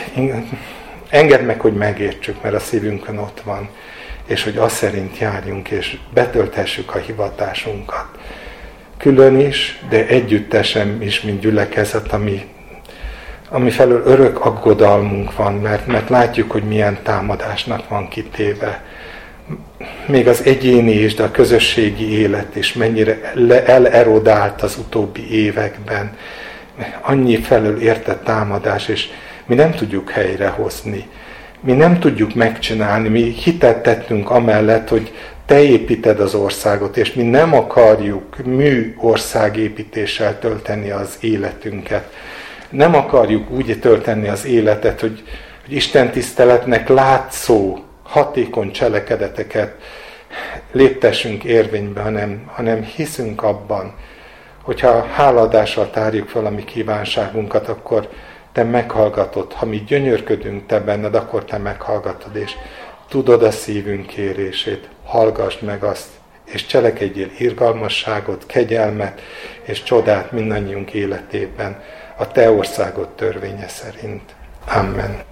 engedd 1.09 1.43
meg, 1.43 1.61
hogy 1.61 1.73
megértsük, 1.73 2.43
mert 2.43 2.55
a 2.55 2.59
szívünkön 2.59 3.19
ott 3.19 3.41
van, 3.45 3.69
és 4.27 4.45
hogy 4.45 4.57
azt 4.57 4.75
szerint 4.75 5.19
járjunk, 5.19 5.71
és 5.71 5.97
betölthessük 6.15 6.95
a 6.95 6.99
hivatásunkat. 6.99 8.07
Külön 8.97 9.41
is, 9.41 9.83
de 9.89 10.07
együttesen 10.07 11.03
is, 11.03 11.21
mint 11.21 11.41
gyülekezet, 11.41 12.13
ami 12.13 12.47
ami 13.51 13.71
felől 13.71 14.03
örök 14.05 14.45
aggodalmunk 14.45 15.37
van, 15.37 15.55
mert, 15.55 15.87
mert 15.87 16.09
látjuk, 16.09 16.51
hogy 16.51 16.63
milyen 16.63 16.99
támadásnak 17.03 17.89
van 17.89 18.09
kitéve. 18.09 18.83
Még 20.07 20.29
az 20.29 20.45
egyéni 20.45 20.93
és 20.93 21.15
de 21.15 21.23
a 21.23 21.31
közösségi 21.31 22.19
élet 22.19 22.57
is 22.57 22.73
mennyire 22.73 23.33
elerodált 23.67 24.63
az 24.63 24.77
utóbbi 24.77 25.31
években. 25.31 26.17
Annyi 27.01 27.37
felől 27.37 27.81
érte 27.81 28.17
támadás, 28.17 28.89
és 28.89 29.09
mi 29.47 29.55
nem 29.55 29.75
tudjuk 29.75 30.11
helyrehozni. 30.11 31.07
Mi 31.61 31.73
nem 31.73 31.99
tudjuk 31.99 32.35
megcsinálni, 32.35 33.09
mi 33.09 33.23
hitet 33.23 33.83
tettünk 33.83 34.31
amellett, 34.31 34.89
hogy 34.89 35.13
te 35.47 35.63
építed 35.63 36.21
az 36.21 36.35
országot, 36.35 36.97
és 36.97 37.13
mi 37.13 37.23
nem 37.23 37.55
akarjuk 37.55 38.45
mű 38.45 38.95
országépítéssel 38.99 40.39
tölteni 40.39 40.91
az 40.91 41.17
életünket 41.21 42.11
nem 42.71 42.95
akarjuk 42.95 43.51
úgy 43.51 43.79
tölteni 43.81 44.29
az 44.29 44.45
életet, 44.45 45.01
hogy, 45.01 45.23
hogy 45.65 45.75
Isten 45.75 46.11
tiszteletnek 46.11 46.89
látszó, 46.89 47.79
hatékony 48.09 48.71
cselekedeteket 48.71 49.77
léptessünk 50.73 51.45
érvénybe, 51.45 52.01
hanem, 52.01 52.45
hanem 52.47 52.83
hiszünk 52.83 53.43
abban, 53.43 53.95
hogyha 54.63 55.07
háladással 55.07 55.91
tárjuk 55.91 56.29
fel 56.29 56.47
a 56.47 56.51
mi 56.51 56.65
kívánságunkat, 56.65 57.69
akkor 57.69 58.09
te 58.53 58.63
meghallgatod. 58.65 59.53
Ha 59.53 59.67
mi 59.67 59.77
gyönyörködünk 59.77 60.67
te 60.67 60.81
benned, 60.81 61.15
akkor 61.15 61.45
te 61.45 61.59
meghallgatod, 61.59 62.37
és 62.37 62.53
tudod 63.09 63.43
a 63.43 63.51
szívünk 63.51 64.07
kérését, 64.07 64.89
hallgassd 65.05 65.63
meg 65.63 65.85
azt, 65.85 66.09
és 66.45 66.67
cselekedjél 66.67 67.31
irgalmasságot, 67.39 68.47
kegyelmet 68.47 69.21
és 69.63 69.83
csodát 69.83 70.33
mindannyiunk 70.33 70.93
életében 70.93 71.83
a 72.17 72.29
te 72.29 72.51
országod 72.51 73.09
törvénye 73.09 73.69
szerint. 73.69 74.35
Amen. 74.67 75.23